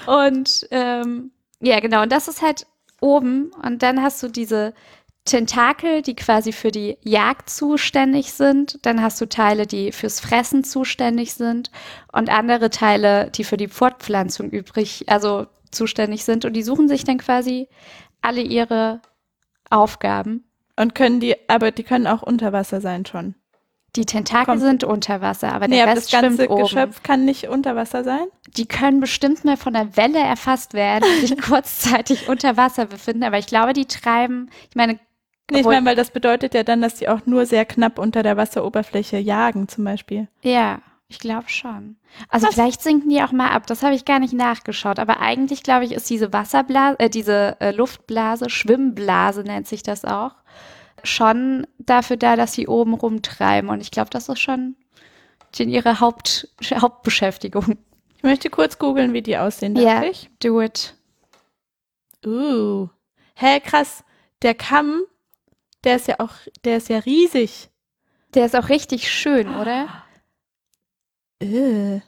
und 0.08 0.68
ähm, 0.72 1.32
ja, 1.62 1.80
genau, 1.80 2.04
und 2.04 2.12
das 2.12 2.28
ist 2.28 2.42
halt 2.42 2.68
oben. 3.00 3.52
Und 3.64 3.82
dann 3.82 4.02
hast 4.02 4.22
du 4.22 4.28
diese 4.28 4.74
Tentakel, 5.28 6.02
die 6.02 6.16
quasi 6.16 6.52
für 6.52 6.72
die 6.72 6.98
Jagd 7.04 7.50
zuständig 7.50 8.34
sind. 8.34 8.80
Dann 8.84 9.02
hast 9.02 9.22
du 9.22 9.28
Teile, 9.30 9.68
die 9.68 9.92
fürs 9.92 10.20
Fressen 10.20 10.64
zuständig 10.64 11.34
sind. 11.36 11.70
Und 12.12 12.30
andere 12.30 12.70
Teile, 12.72 13.30
die 13.32 13.44
für 13.44 13.58
die 13.58 13.68
Fortpflanzung 13.68 14.50
übrig, 14.50 15.04
also 15.08 15.46
zuständig 15.72 16.24
sind. 16.26 16.46
Und 16.46 16.54
die 16.54 16.64
suchen 16.64 16.88
sich 16.88 17.04
dann 17.04 17.20
quasi 17.20 17.68
alle 18.22 18.42
ihre 18.42 19.02
Aufgaben. 19.70 20.44
Und 20.76 20.96
können 20.96 21.20
die, 21.20 21.36
aber 21.50 21.72
die 21.72 21.84
können 21.84 22.08
auch 22.08 22.22
unter 22.24 22.54
Wasser 22.54 22.82
sein 22.82 23.06
schon. 23.06 23.36
Die 23.96 24.06
Tentakel 24.06 24.46
Kommt- 24.46 24.62
sind 24.62 24.84
unter 24.84 25.22
Wasser, 25.22 25.52
aber 25.54 25.68
Nee, 25.68 25.78
der 25.78 25.86
aber 25.86 25.96
Rest 25.96 26.14
das 26.14 26.22
ganze 26.22 26.50
oben. 26.50 26.64
Geschöpf 26.64 27.02
kann 27.02 27.26
nicht 27.26 27.48
unter 27.48 27.76
Wasser 27.76 28.04
sein. 28.04 28.26
Die 28.56 28.68
können 28.68 29.00
bestimmt 29.00 29.44
mal 29.44 29.58
von 29.58 29.74
der 29.74 29.98
Welle 29.98 30.20
erfasst 30.20 30.74
werden 30.76 31.04
und 31.04 31.28
sich 31.28 31.38
kurzzeitig 31.42 32.30
unter 32.30 32.58
Wasser 32.58 32.86
befinden, 32.86 33.24
aber 33.24 33.40
ich 33.40 33.48
glaube, 33.48 33.74
die 33.74 33.86
treiben, 33.88 34.52
ich 34.70 34.76
meine, 34.76 35.00
Nee, 35.50 35.60
ich 35.62 35.66
meine, 35.66 35.86
weil 35.86 35.96
das 35.96 36.12
bedeutet 36.12 36.54
ja 36.54 36.64
dann, 36.64 36.82
dass 36.82 36.96
die 36.96 37.08
auch 37.08 37.26
nur 37.26 37.46
sehr 37.46 37.66
knapp 37.66 38.00
unter 38.00 38.22
der 38.24 38.36
Wasseroberfläche 38.38 39.18
jagen, 39.18 39.68
zum 39.68 39.84
Beispiel. 39.86 40.28
ja, 40.42 40.82
ich 41.10 41.20
glaube 41.20 41.48
schon. 41.48 41.96
Also 42.28 42.48
Was? 42.48 42.56
vielleicht 42.56 42.82
sinken 42.82 43.08
die 43.08 43.24
auch 43.24 43.32
mal 43.32 43.52
ab, 43.52 43.66
das 43.66 43.82
habe 43.82 43.96
ich 43.96 44.04
gar 44.04 44.20
nicht 44.20 44.34
nachgeschaut, 44.34 45.00
aber 45.00 45.22
eigentlich 45.22 45.64
glaube 45.64 45.86
ich, 45.86 45.94
ist 45.94 46.10
diese 46.10 46.34
Wasserblase, 46.34 47.00
äh, 47.00 47.10
diese 47.10 47.56
äh, 47.62 47.72
Luftblase, 47.72 48.50
Schwimmblase 48.50 49.44
nennt 49.44 49.68
sich 49.68 49.84
das 49.84 50.04
auch, 50.04 50.32
schon 51.06 51.66
dafür 51.80 52.18
da, 52.18 52.36
dass 52.36 52.52
sie 52.52 52.68
oben 52.68 52.94
rumtreiben 52.94 53.70
und 53.70 53.80
ich 53.80 53.92
glaube, 53.92 54.10
das 54.10 54.28
ist 54.28 54.40
schon 54.42 54.76
ihre 55.58 56.02
Haupt, 56.02 56.50
Hauptbeschäftigung. 56.74 57.78
Ich 58.18 58.24
möchte 58.24 58.50
kurz 58.50 58.78
googeln, 58.78 59.14
wie 59.14 59.22
die 59.22 59.38
aussehen, 59.38 59.78
Ja. 59.78 60.04
ich? 60.04 60.30
Do 60.42 60.62
it. 60.62 60.94
Uh. 62.26 62.90
Hä, 63.36 63.60
krass. 63.62 64.04
Der 64.42 64.56
Kamm, 64.56 65.04
der 65.88 65.96
ist 65.96 66.08
ja 66.10 66.16
auch, 66.20 66.34
der 66.66 66.78
ist 66.78 66.90
ja 66.90 67.00
riesig. 67.00 67.70
Der 68.34 68.46
ist 68.46 68.58
auch 68.58 68.68
richtig 68.68 69.10
schön, 69.10 69.56
oder? 69.56 69.88
Äh, 71.42 72.02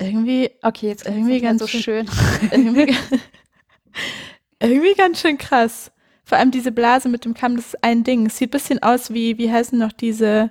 irgendwie, 0.00 0.50
Okay, 0.62 0.88
jetzt 0.88 1.06
Irgendwie 1.06 1.40
ganz 1.40 1.60
so 1.60 1.68
schön. 1.68 2.10
irgendwie. 2.50 2.92
Irgendwie 4.60 4.94
ganz 4.94 5.20
schön 5.20 5.38
krass. 5.38 5.92
Vor 6.24 6.38
allem 6.38 6.50
diese 6.50 6.72
Blase 6.72 7.08
mit 7.08 7.24
dem 7.24 7.34
Kamm, 7.34 7.54
das 7.54 7.66
ist 7.66 7.84
ein 7.84 8.02
Ding. 8.02 8.26
Es 8.26 8.36
sieht 8.36 8.48
ein 8.48 8.50
bisschen 8.50 8.82
aus 8.82 9.14
wie, 9.14 9.38
wie 9.38 9.52
heißen 9.52 9.78
noch 9.78 9.92
diese, 9.92 10.50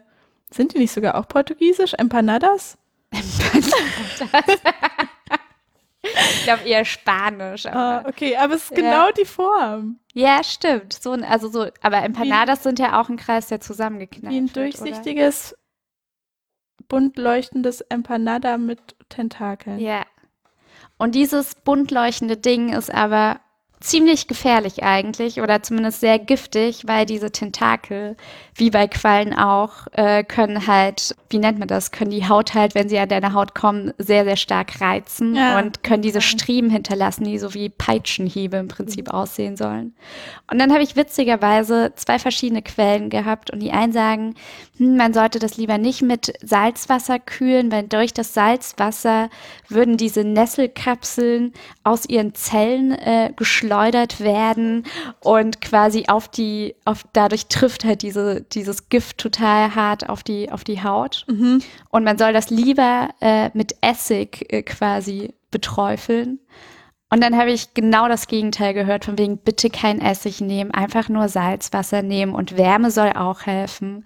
sind 0.49 0.73
die 0.73 0.79
nicht 0.79 0.93
sogar 0.93 1.15
auch 1.15 1.27
portugiesisch? 1.27 1.93
Empanadas? 1.95 2.77
Ich 6.13 6.43
glaube 6.43 6.63
eher 6.63 6.86
Spanisch. 6.86 7.65
Aber. 7.65 8.06
Ah, 8.06 8.10
okay, 8.10 8.36
aber 8.38 8.56
es 8.56 8.63
ist 8.63 8.72
ja. 8.72 8.78
genau 8.78 9.12
die 9.12 9.26
Form. 9.26 10.00
Ja, 10.13 10.43
stimmt. 10.43 10.93
So, 10.93 11.12
also 11.12 11.50
so, 11.50 11.67
aber 11.82 12.04
Empanadas 12.04 12.60
wie, 12.60 12.63
sind 12.63 12.80
ja 12.80 13.00
auch 13.00 13.10
ein 13.10 13.17
Kreis, 13.17 13.48
der 13.48 13.62
zusammengeknallt 13.62 14.34
Wie 14.34 14.39
ein 14.39 14.52
durchsichtiges, 14.52 15.54
oder? 15.54 16.88
bunt 16.88 17.17
leuchtendes 17.17 17.82
Empanada 17.82 18.58
mit 18.58 18.95
Tentakeln. 19.10 19.80
Ja. 19.80 20.06
Und 20.98 21.15
dieses 21.15 21.56
bunt 21.56 21.91
leuchtende 21.91 22.38
Ding 22.38 22.74
ist 22.74 22.93
aber 22.93 23.39
ziemlich 23.81 24.27
gefährlich 24.27 24.83
eigentlich 24.83 25.41
oder 25.41 25.63
zumindest 25.63 26.01
sehr 26.01 26.19
giftig, 26.19 26.83
weil 26.85 27.05
diese 27.05 27.31
Tentakel, 27.31 28.17
wie 28.55 28.69
bei 28.71 28.87
Quallen 28.87 29.33
auch, 29.33 29.87
äh, 29.93 30.23
können 30.25 30.67
halt, 30.67 31.15
wie 31.29 31.37
nennt 31.37 31.59
man 31.59 31.69
das, 31.69 31.91
können 31.91 32.11
die 32.11 32.27
Haut 32.27 32.53
halt, 32.53 32.75
wenn 32.75 32.89
sie 32.89 32.99
an 32.99 33.07
deine 33.07 33.33
Haut 33.33 33.55
kommen, 33.55 33.93
sehr, 33.97 34.25
sehr 34.25 34.35
stark 34.35 34.81
reizen 34.81 35.35
ja. 35.35 35.59
und 35.59 35.81
können 35.81 36.01
diese 36.01 36.19
Striemen 36.19 36.69
hinterlassen, 36.69 37.23
die 37.23 37.39
so 37.39 37.53
wie 37.53 37.69
Peitschenhiebe 37.69 38.57
im 38.57 38.67
Prinzip 38.67 39.07
mhm. 39.07 39.13
aussehen 39.13 39.55
sollen. 39.55 39.95
Und 40.51 40.59
dann 40.59 40.73
habe 40.73 40.83
ich 40.83 40.97
witzigerweise 40.97 41.93
zwei 41.95 42.19
verschiedene 42.19 42.61
Quellen 42.61 43.09
gehabt 43.09 43.49
und 43.49 43.61
die 43.61 43.71
einen 43.71 43.93
sagen, 43.93 44.35
hm, 44.77 44.97
man 44.97 45.13
sollte 45.13 45.39
das 45.39 45.55
lieber 45.55 45.77
nicht 45.77 46.01
mit 46.01 46.33
Salzwasser 46.41 47.19
kühlen, 47.19 47.71
weil 47.71 47.83
durch 47.83 48.13
das 48.13 48.33
Salzwasser 48.33 49.29
würden 49.69 49.95
diese 49.95 50.25
Nesselkapseln 50.25 51.53
aus 51.85 52.07
ihren 52.07 52.35
Zellen 52.35 52.91
äh, 52.91 53.31
geschleudert 53.69 54.19
werden 54.19 54.84
und 55.19 55.62
quasi 55.62 56.05
auf 56.08 56.27
die, 56.27 56.75
auf, 56.86 57.03
dadurch 57.13 57.47
trifft 57.47 57.86
halt 57.86 58.01
diese, 58.01 58.41
dieses 58.41 58.89
Gift 58.89 59.19
total 59.19 59.75
hart 59.75 60.10
auf 60.10 60.23
die, 60.23 60.51
auf 60.51 60.63
die 60.63 60.84
Haut. 60.84 61.25
Mhm. 61.29 61.62
Und 61.89 62.03
man 62.03 62.17
soll 62.17 62.34
das 62.34 62.49
lieber 62.49 63.10
äh, 63.21 63.49
mit 63.53 63.75
Essig 63.82 64.51
äh, 64.51 64.63
quasi 64.63 65.34
beträufeln. 65.51 66.39
Und 67.12 67.21
dann 67.21 67.38
habe 67.38 67.51
ich 67.51 67.73
genau 67.73 68.08
das 68.08 68.27
Gegenteil 68.27 68.73
gehört, 68.73 69.05
von 69.05 69.17
wegen 69.17 69.38
bitte 69.38 69.69
kein 69.69 70.01
Essig 70.01 70.41
nehmen, 70.41 70.71
einfach 70.71 71.10
nur 71.10 71.27
Salzwasser 71.27 72.01
nehmen 72.01 72.34
und 72.34 72.58
Wärme 72.58 72.91
soll 72.91 73.13
auch 73.13 73.43
helfen. 73.45 74.05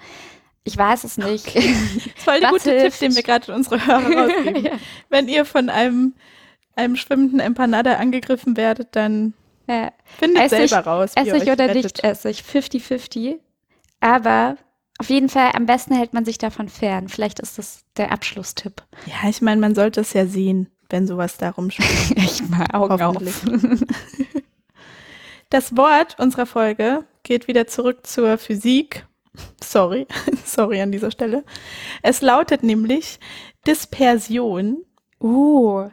Ich 0.65 0.77
weiß 0.77 1.03
es 1.03 1.17
nicht. 1.17 1.47
Okay. 1.47 1.75
Das 2.15 2.27
war 2.27 2.39
der 2.39 2.49
gute 2.49 2.71
hilft? 2.71 2.99
Tipp, 2.99 3.09
den 3.09 3.15
wir 3.15 3.23
gerade 3.23 3.53
unsere 3.53 3.85
Hörer 3.85 4.27
rausgeben. 4.27 4.63
ja. 4.63 4.71
Wenn 5.09 5.27
ihr 5.27 5.43
von 5.43 5.69
einem, 5.69 6.13
einem 6.75 6.95
schwimmenden 6.95 7.41
Empanada 7.41 7.95
angegriffen 7.95 8.55
werdet, 8.55 8.95
dann 8.95 9.33
ja. 9.67 9.91
findet 10.05 10.43
Essig, 10.43 10.69
selber 10.69 10.89
raus. 10.89 11.11
Essig 11.15 11.43
oder 11.43 11.69
rettet. 11.69 11.83
nicht 11.83 12.03
Essig, 12.03 12.43
50-50. 12.43 13.39
Aber 13.99 14.57
auf 14.99 15.09
jeden 15.09 15.29
Fall, 15.29 15.51
am 15.53 15.65
besten 15.65 15.95
hält 15.95 16.13
man 16.13 16.25
sich 16.25 16.37
davon 16.37 16.69
fern. 16.69 17.09
Vielleicht 17.09 17.39
ist 17.39 17.57
das 17.57 17.83
der 17.97 18.11
Abschlusstipp. 18.11 18.83
Ja, 19.05 19.29
ich 19.29 19.41
meine, 19.41 19.59
man 19.59 19.75
sollte 19.75 20.01
es 20.01 20.13
ja 20.13 20.25
sehen, 20.25 20.69
wenn 20.89 21.07
sowas 21.07 21.37
da 21.37 21.49
rumschwimmt. 21.49 22.17
ich 22.23 22.47
mal 22.49 22.67
Augen 22.73 23.01
auf. 23.01 23.17
Das 25.53 25.77
Wort 25.77 26.19
unserer 26.19 26.47
Folge 26.47 27.05
geht 27.21 27.47
wieder 27.47 27.67
zurück 27.67 28.07
zur 28.07 28.39
Physik. 28.39 29.05
Sorry, 29.63 30.07
sorry 30.45 30.81
an 30.81 30.91
dieser 30.91 31.11
Stelle. 31.11 31.43
Es 32.01 32.21
lautet 32.21 32.63
nämlich 32.63 33.19
Dispersion. 33.67 34.83
Uh. 35.21 35.89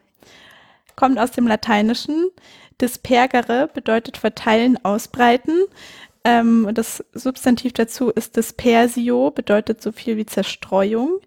Kommt 0.97 1.19
aus 1.19 1.33
dem 1.33 1.47
Lateinischen. 1.47 2.31
Dispergere 2.81 3.69
bedeutet 3.73 4.17
verteilen, 4.17 4.83
ausbreiten. 4.85 5.65
Ähm, 6.25 6.69
das 6.75 7.05
Substantiv 7.13 7.73
dazu 7.73 8.11
ist 8.11 8.37
dispersio, 8.37 9.31
bedeutet 9.31 9.83
so 9.83 9.93
viel 9.93 10.17
wie 10.17 10.27
Zerstreuung. 10.27 11.21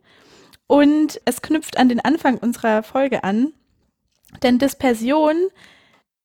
Und 0.68 1.20
es 1.26 1.42
knüpft 1.42 1.78
an 1.78 1.90
den 1.90 2.00
Anfang 2.00 2.38
unserer 2.38 2.84
Folge 2.84 3.24
an, 3.24 3.54
denn 4.42 4.60
Dispersion 4.60 5.36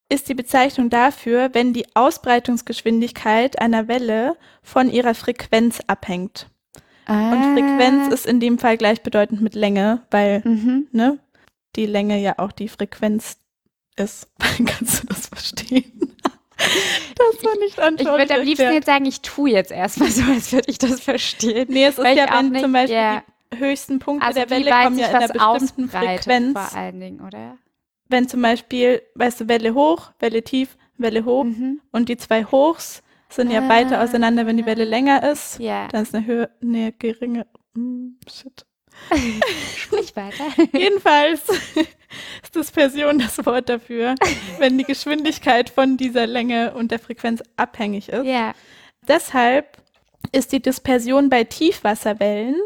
ist 0.08 0.28
die 0.28 0.34
Bezeichnung 0.34 0.88
dafür, 0.88 1.50
wenn 1.52 1.74
die 1.74 1.84
Ausbreitungsgeschwindigkeit 1.94 3.60
einer 3.60 3.88
Welle 3.88 4.36
von 4.62 4.88
ihrer 4.88 5.14
Frequenz 5.14 5.80
abhängt. 5.86 6.48
Ah. 7.04 7.32
Und 7.32 7.54
Frequenz 7.54 8.12
ist 8.12 8.26
in 8.26 8.40
dem 8.40 8.58
Fall 8.58 8.78
gleichbedeutend 8.78 9.40
mit 9.40 9.54
Länge, 9.54 10.02
weil 10.10 10.40
mhm. 10.44 10.88
ne, 10.92 11.18
die 11.76 11.86
Länge 11.86 12.18
ja 12.20 12.38
auch 12.38 12.52
die 12.52 12.68
Frequenz 12.68 13.38
ist. 13.98 14.28
Kannst 14.38 15.02
du 15.02 15.06
das 15.06 15.26
verstehen? 15.26 16.14
Das 16.56 17.44
war 17.44 17.56
nicht 17.58 17.78
anschaulich. 17.78 18.00
Ich 18.00 18.06
würde 18.06 18.34
am 18.34 18.42
liebsten 18.42 18.72
jetzt 18.72 18.86
sagen, 18.86 19.06
ich 19.06 19.20
tue 19.20 19.50
jetzt 19.50 19.70
erstmal 19.70 20.10
so, 20.10 20.22
als 20.30 20.52
würde 20.52 20.70
ich 20.70 20.78
das 20.78 21.00
verstehen. 21.00 21.66
Nee, 21.70 21.86
es 21.86 21.98
ist 21.98 22.04
ja, 22.04 22.26
wenn 22.32 22.50
nicht, 22.50 22.62
zum 22.62 22.72
Beispiel 22.72 22.96
yeah. 22.96 23.22
die 23.52 23.58
höchsten 23.58 23.98
Punkte 24.00 24.26
also 24.26 24.40
der 24.40 24.50
Welle 24.50 24.70
kommen 24.70 24.98
ja 24.98 25.08
in 25.08 25.14
einer 25.14 25.52
bestimmten 25.52 25.88
Frequenz. 25.88 26.58
Vor 26.58 26.78
allen 26.78 27.00
Dingen, 27.00 27.20
oder? 27.20 27.58
Wenn 28.08 28.28
zum 28.28 28.42
Beispiel, 28.42 29.02
weißt 29.14 29.40
du, 29.40 29.48
Welle 29.48 29.74
hoch, 29.74 30.12
Welle 30.18 30.42
tief, 30.42 30.76
Welle 30.96 31.24
hoch 31.24 31.44
mhm. 31.44 31.80
und 31.92 32.08
die 32.08 32.16
zwei 32.16 32.44
Hochs 32.44 33.02
sind 33.28 33.50
ja 33.50 33.60
ah. 33.60 33.68
weiter 33.68 34.02
auseinander, 34.02 34.46
wenn 34.46 34.56
die 34.56 34.66
Welle 34.66 34.84
länger 34.84 35.30
ist. 35.30 35.58
Ja. 35.58 35.88
Dann 35.88 36.02
ist 36.02 36.14
eine 36.14 36.26
Höhe, 36.26 36.50
eine 36.62 36.92
geringe. 36.92 37.46
Mm, 37.74 38.16
shit. 38.28 38.64
Sprich 39.76 40.14
weiter. 40.16 40.44
Jedenfalls 40.72 41.42
ist 42.42 42.54
Dispersion 42.54 43.18
das 43.18 43.44
Wort 43.44 43.68
dafür, 43.68 44.14
wenn 44.58 44.78
die 44.78 44.84
Geschwindigkeit 44.84 45.70
von 45.70 45.96
dieser 45.96 46.26
Länge 46.26 46.74
und 46.74 46.90
der 46.90 46.98
Frequenz 46.98 47.42
abhängig 47.56 48.08
ist. 48.08 48.26
Ja. 48.26 48.54
Deshalb 49.06 49.78
ist 50.32 50.52
die 50.52 50.60
Dispersion 50.60 51.30
bei 51.30 51.44
Tiefwasserwellen, 51.44 52.56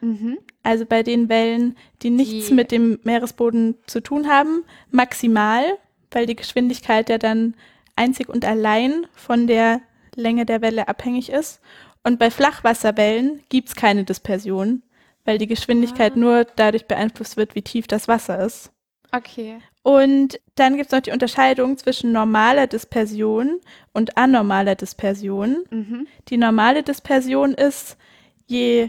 mhm. 0.00 0.38
also 0.62 0.86
bei 0.86 1.02
den 1.02 1.28
Wellen, 1.28 1.76
die 2.02 2.10
nichts 2.10 2.48
die. 2.48 2.54
mit 2.54 2.70
dem 2.70 2.98
Meeresboden 3.02 3.76
zu 3.86 4.00
tun 4.00 4.28
haben, 4.28 4.64
maximal, 4.90 5.64
weil 6.10 6.26
die 6.26 6.36
Geschwindigkeit 6.36 7.08
ja 7.08 7.18
dann 7.18 7.54
einzig 7.96 8.28
und 8.28 8.44
allein 8.44 9.06
von 9.14 9.46
der 9.46 9.80
Länge 10.14 10.46
der 10.46 10.62
Welle 10.62 10.88
abhängig 10.88 11.30
ist. 11.30 11.60
Und 12.04 12.18
bei 12.18 12.30
Flachwasserwellen 12.30 13.42
gibt 13.48 13.68
es 13.68 13.74
keine 13.74 14.04
Dispersion 14.04 14.82
weil 15.28 15.36
die 15.36 15.46
Geschwindigkeit 15.46 16.14
ah. 16.14 16.18
nur 16.18 16.44
dadurch 16.56 16.86
beeinflusst 16.86 17.36
wird, 17.36 17.54
wie 17.54 17.60
tief 17.60 17.86
das 17.86 18.08
Wasser 18.08 18.42
ist. 18.42 18.72
Okay. 19.12 19.60
Und 19.82 20.40
dann 20.54 20.76
gibt 20.76 20.86
es 20.86 20.92
noch 20.92 21.02
die 21.02 21.10
Unterscheidung 21.10 21.76
zwischen 21.76 22.12
normaler 22.12 22.66
Dispersion 22.66 23.60
und 23.92 24.16
anormaler 24.16 24.74
Dispersion. 24.74 25.64
Mhm. 25.68 26.06
Die 26.28 26.38
normale 26.38 26.82
Dispersion 26.82 27.52
ist, 27.52 27.98
je, 28.46 28.88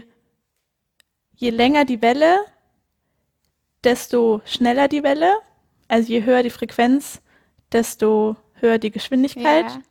je 1.34 1.50
länger 1.50 1.84
die 1.84 2.00
Welle, 2.00 2.36
desto 3.84 4.40
schneller 4.46 4.88
die 4.88 5.02
Welle. 5.02 5.34
Also 5.88 6.10
je 6.10 6.24
höher 6.24 6.42
die 6.42 6.48
Frequenz, 6.48 7.20
desto 7.70 8.36
höher 8.54 8.78
die 8.78 8.90
Geschwindigkeit. 8.90 9.66
Ja. 9.66 9.82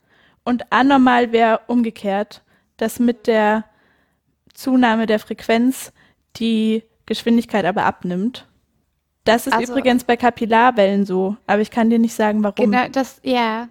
Und 0.44 0.72
anormal 0.72 1.32
wäre 1.32 1.62
umgekehrt, 1.68 2.42
dass 2.78 2.98
mit 2.98 3.28
der 3.28 3.66
Zunahme 4.56 5.06
der 5.06 5.20
Frequenz 5.20 5.94
die 6.38 6.84
Geschwindigkeit 7.06 7.66
aber 7.66 7.86
abnimmt. 7.86 8.48
Das 9.24 9.48
ist 9.48 9.54
also, 9.54 9.74
übrigens 9.74 10.04
bei 10.04 10.18
Kapillarwellen 10.18 11.06
so, 11.06 11.38
aber 11.46 11.62
ich 11.62 11.72
kann 11.72 11.90
dir 11.90 12.00
nicht 12.00 12.14
sagen, 12.14 12.44
warum. 12.44 12.72
Genau, 12.72 12.88
das, 12.88 13.20
ja. 13.24 13.68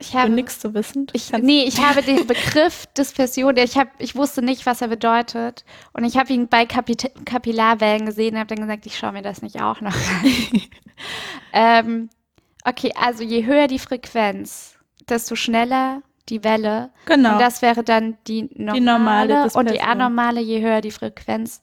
Ich 0.00 0.14
habe 0.16 0.30
nichts 0.30 0.58
zu 0.58 0.72
wissen. 0.72 1.06
Ich, 1.12 1.30
nee, 1.30 1.62
ich 1.66 1.78
habe 1.84 2.02
den 2.02 2.26
Begriff 2.26 2.86
Dispersion, 2.96 3.56
ich, 3.58 3.76
hab, 3.76 3.88
ich 3.98 4.16
wusste 4.16 4.40
nicht, 4.40 4.64
was 4.64 4.80
er 4.80 4.88
bedeutet. 4.88 5.64
Und 5.92 6.04
ich 6.04 6.16
habe 6.16 6.32
ihn 6.32 6.48
bei 6.48 6.64
Kapit 6.64 7.10
Kapillarwellen 7.26 8.06
gesehen 8.06 8.34
und 8.34 8.40
habe 8.40 8.54
dann 8.54 8.66
gesagt, 8.66 8.86
ich 8.86 8.96
schaue 8.96 9.12
mir 9.12 9.22
das 9.22 9.42
nicht 9.42 9.60
auch 9.60 9.82
noch 9.82 9.94
an. 9.94 10.62
ähm, 11.52 12.10
okay, 12.64 12.92
also 12.98 13.22
je 13.22 13.44
höher 13.44 13.66
die 13.66 13.78
Frequenz, 13.78 14.78
desto 15.06 15.36
schneller 15.36 16.02
die 16.30 16.44
Welle. 16.44 16.90
Genau. 17.06 17.32
Und 17.32 17.40
das 17.40 17.62
wäre 17.62 17.82
dann 17.82 18.16
die 18.26 18.48
normale, 18.54 18.78
die 18.78 18.84
normale 18.84 19.50
und 19.52 19.70
die 19.70 19.80
anormale, 19.80 20.40
je 20.40 20.62
höher 20.62 20.80
die 20.80 20.90
Frequenz. 20.90 21.62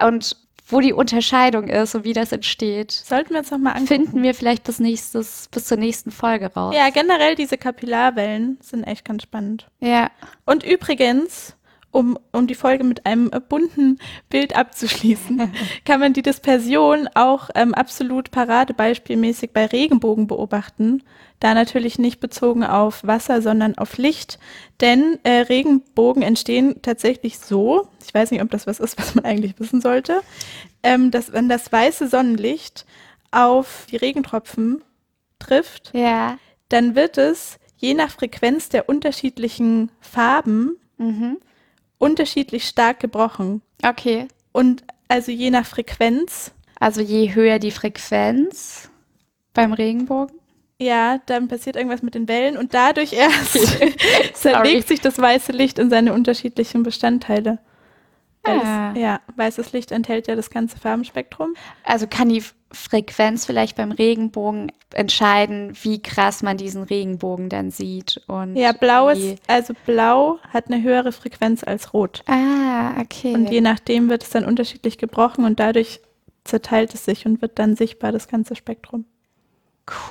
Und 0.00 0.36
wo 0.68 0.80
die 0.80 0.92
Unterscheidung 0.92 1.68
ist 1.68 1.94
und 1.94 2.04
wie 2.04 2.12
das 2.12 2.32
entsteht. 2.32 2.90
Sollten 2.90 3.30
wir 3.30 3.38
uns 3.38 3.50
nochmal 3.50 3.74
angucken. 3.74 3.86
Finden 3.86 4.22
wir 4.22 4.34
vielleicht 4.34 4.64
bis 4.64 4.80
nächstes, 4.80 5.48
bis 5.52 5.66
zur 5.66 5.76
nächsten 5.76 6.10
Folge 6.10 6.52
raus. 6.52 6.74
Ja, 6.76 6.90
generell 6.90 7.36
diese 7.36 7.56
Kapillarwellen 7.56 8.58
sind 8.60 8.84
echt 8.84 9.04
ganz 9.04 9.22
spannend. 9.22 9.68
Ja. 9.80 10.10
Und 10.44 10.64
übrigens, 10.64 11.55
um, 11.96 12.18
um 12.30 12.46
die 12.46 12.54
Folge 12.54 12.84
mit 12.84 13.06
einem 13.06 13.30
bunten 13.48 13.98
Bild 14.28 14.54
abzuschließen, 14.54 15.50
kann 15.86 15.98
man 15.98 16.12
die 16.12 16.22
Dispersion 16.22 17.08
auch 17.14 17.48
ähm, 17.54 17.72
absolut 17.74 18.30
paradebeispielmäßig 18.30 19.52
bei 19.52 19.64
Regenbogen 19.64 20.26
beobachten. 20.26 21.02
Da 21.40 21.54
natürlich 21.54 21.98
nicht 21.98 22.20
bezogen 22.20 22.64
auf 22.64 23.02
Wasser, 23.06 23.40
sondern 23.40 23.78
auf 23.78 23.96
Licht. 23.96 24.38
Denn 24.82 25.18
äh, 25.22 25.40
Regenbogen 25.40 26.22
entstehen 26.22 26.82
tatsächlich 26.82 27.38
so, 27.38 27.88
ich 28.06 28.12
weiß 28.12 28.30
nicht, 28.30 28.42
ob 28.42 28.50
das 28.50 28.66
was 28.66 28.78
ist, 28.78 28.98
was 28.98 29.14
man 29.14 29.24
eigentlich 29.24 29.58
wissen 29.58 29.80
sollte, 29.80 30.20
ähm, 30.82 31.10
dass 31.10 31.32
wenn 31.32 31.48
das 31.48 31.72
weiße 31.72 32.08
Sonnenlicht 32.08 32.84
auf 33.30 33.86
die 33.90 33.96
Regentropfen 33.96 34.82
trifft, 35.38 35.92
ja. 35.94 36.38
dann 36.68 36.94
wird 36.94 37.16
es 37.16 37.58
je 37.78 37.94
nach 37.94 38.10
Frequenz 38.10 38.68
der 38.68 38.88
unterschiedlichen 38.88 39.90
Farben 40.00 40.76
Mhm. 40.98 41.38
Unterschiedlich 41.98 42.66
stark 42.66 43.00
gebrochen. 43.00 43.62
Okay. 43.84 44.28
Und 44.52 44.84
also 45.08 45.30
je 45.32 45.50
nach 45.50 45.66
Frequenz, 45.66 46.52
Also 46.78 47.00
je 47.00 47.34
höher 47.34 47.58
die 47.58 47.70
Frequenz 47.70 48.90
beim 49.54 49.72
Regenbogen. 49.72 50.36
ja, 50.78 51.18
dann 51.26 51.48
passiert 51.48 51.76
irgendwas 51.76 52.02
mit 52.02 52.14
den 52.14 52.28
Wellen 52.28 52.56
und 52.58 52.74
dadurch 52.74 53.12
erst 53.12 53.56
zerlegt 54.34 54.88
sich 54.88 55.00
das 55.00 55.18
weiße 55.18 55.52
Licht 55.52 55.78
in 55.78 55.90
seine 55.90 56.12
unterschiedlichen 56.12 56.82
Bestandteile. 56.82 57.58
Ah. 58.46 58.92
es, 58.92 58.98
ja, 59.00 59.20
weißes 59.36 59.72
Licht 59.72 59.92
enthält 59.92 60.26
ja 60.26 60.36
das 60.36 60.50
ganze 60.50 60.78
Farbenspektrum. 60.78 61.54
Also 61.84 62.06
kann 62.06 62.28
die 62.28 62.42
Frequenz 62.72 63.46
vielleicht 63.46 63.76
beim 63.76 63.92
Regenbogen 63.92 64.72
entscheiden, 64.92 65.72
wie 65.82 66.02
krass 66.02 66.42
man 66.42 66.56
diesen 66.56 66.82
Regenbogen 66.82 67.48
dann 67.48 67.70
sieht. 67.70 68.20
Und 68.26 68.56
Ja, 68.56 68.72
blau 68.72 69.08
ist, 69.08 69.40
also 69.46 69.74
blau 69.86 70.38
hat 70.50 70.66
eine 70.66 70.82
höhere 70.82 71.12
Frequenz 71.12 71.64
als 71.64 71.92
rot. 71.94 72.22
Ah, 72.26 73.00
okay. 73.00 73.34
Und 73.34 73.50
je 73.50 73.60
nachdem 73.60 74.08
wird 74.08 74.24
es 74.24 74.30
dann 74.30 74.44
unterschiedlich 74.44 74.98
gebrochen 74.98 75.44
und 75.44 75.60
dadurch 75.60 76.00
zerteilt 76.44 76.94
es 76.94 77.04
sich 77.04 77.26
und 77.26 77.42
wird 77.42 77.58
dann 77.58 77.76
sichtbar, 77.76 78.12
das 78.12 78.28
ganze 78.28 78.56
Spektrum. 78.56 79.04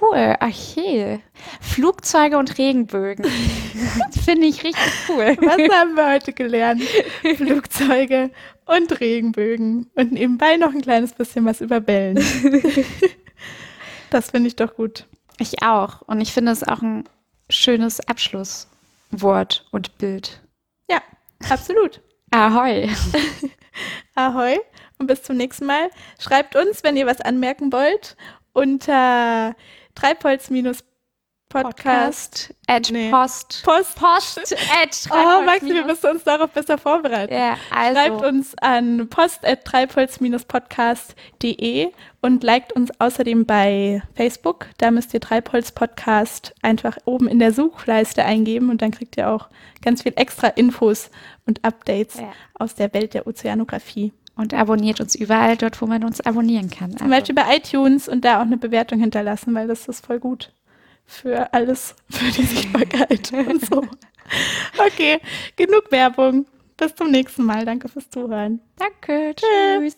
Cool, 0.01 0.36
okay. 0.39 1.21
Flugzeuge 1.61 2.38
und 2.38 2.57
Regenbögen. 2.57 3.26
Finde 4.26 4.47
ich 4.47 4.63
richtig 4.63 4.91
cool. 5.09 5.38
Was 5.41 5.78
haben 5.78 5.95
wir 5.95 6.13
heute 6.13 6.34
gelernt? 6.34 6.84
Flugzeuge 7.38 8.32
und 8.65 8.99
Regenbögen 8.99 9.89
und 9.95 10.11
nebenbei 10.13 10.57
noch 10.57 10.73
ein 10.73 10.82
kleines 10.82 11.13
bisschen 11.13 11.45
was 11.45 11.61
über 11.61 11.86
Wellen. 11.88 12.17
Das 14.09 14.30
finde 14.30 14.47
ich 14.47 14.55
doch 14.55 14.76
gut. 14.76 15.07
Ich 15.39 15.61
auch. 15.61 16.01
Und 16.03 16.21
ich 16.21 16.32
finde 16.32 16.53
es 16.53 16.63
auch 16.63 16.82
ein 16.82 17.03
schönes 17.49 17.99
Abschlusswort 18.07 19.67
und 19.71 19.97
Bild. 19.97 20.41
Ja, 20.89 21.01
absolut. 21.49 22.01
Ahoi. 22.32 22.89
Ahoi 24.15 24.57
und 24.99 25.07
bis 25.07 25.23
zum 25.23 25.36
nächsten 25.38 25.65
Mal. 25.65 25.89
Schreibt 26.19 26.55
uns, 26.55 26.84
wenn 26.84 26.95
ihr 26.95 27.05
was 27.05 27.19
anmerken 27.19 27.73
wollt, 27.73 28.15
unter 28.56 29.56
treibholz-podcast. 29.93 32.53
At 32.68 32.89
Nee. 32.91 33.10
Post. 33.12 33.62
Post. 33.64 33.95
Post. 33.95 34.56
At 34.82 35.08
Oh, 35.12 35.41
Maxi, 35.45 35.68
wir 35.74 35.86
müssen 35.86 36.10
uns 36.10 36.24
darauf 36.24 36.49
besser 36.49 36.78
vorbereiten. 36.78 37.34
Ja, 37.34 37.58
also. 37.70 37.99
Schreibt 37.99 38.24
uns 38.26 38.56
an 38.60 39.08
post.treibholz-podcast.de 39.10 41.91
und 42.22 42.43
liked 42.43 42.74
uns 42.74 42.89
außerdem 42.99 43.45
bei 43.45 44.01
Facebook. 44.16 44.68
Da 44.80 44.91
müsst 44.91 45.14
ihr 45.14 45.22
Treibholz 45.22 45.72
Podcast 45.72 46.53
einfach 46.62 46.97
oben 47.06 47.28
in 47.28 47.39
der 47.39 47.53
Suchleiste 47.53 48.26
eingeben 48.26 48.70
und 48.70 48.82
dann 48.82 48.91
kriegt 48.91 49.16
ihr 49.18 49.30
auch 49.30 49.49
ganz 49.82 50.01
viel 50.03 50.14
extra 50.16 50.47
Infos 50.47 51.10
und 51.45 51.64
Updates 51.64 52.20
Ja. 52.20 52.32
aus 52.56 52.76
der 52.76 52.93
Welt 52.93 53.14
der 53.14 53.28
Ozeanographie. 53.28 54.12
Und 54.36 54.54
abonniert 54.54 55.00
uns 55.00 55.16
überall 55.16 55.56
dort, 55.56 55.82
wo 55.82 55.86
man 55.86 56.04
uns 56.04 56.20
abonnieren 56.22 56.70
kann. 56.70 56.92
Also, 56.92 56.98
Zum 56.98 57.10
Beispiel 57.10 57.36
bei 57.36 57.56
iTunes 57.56 58.10
und 58.10 58.26
da 58.26 58.38
auch 58.38 58.46
eine 58.46 58.58
Bewertung 58.58 59.00
hinterlassen, 59.00 59.54
weil 59.54 59.68
das 59.68 59.88
ist 59.88 60.06
voll 60.06 60.20
gut 60.20 60.52
für 61.06 61.54
alles, 61.54 61.96
für 62.10 62.32
die 62.32 62.44
Sichtbarkeit 62.44 63.32
und 63.48 63.66
so. 63.66 63.84
Okay, 64.78 65.20
genug 65.56 65.92
Werbung. 65.92 66.46
Bis 66.78 66.94
zum 66.96 67.12
nächsten 67.12 67.44
Mal. 67.44 67.64
Danke 67.64 67.88
fürs 67.88 68.10
Zuhören. 68.10 68.60
Danke. 68.78 69.34
Tschüss. 69.36 69.96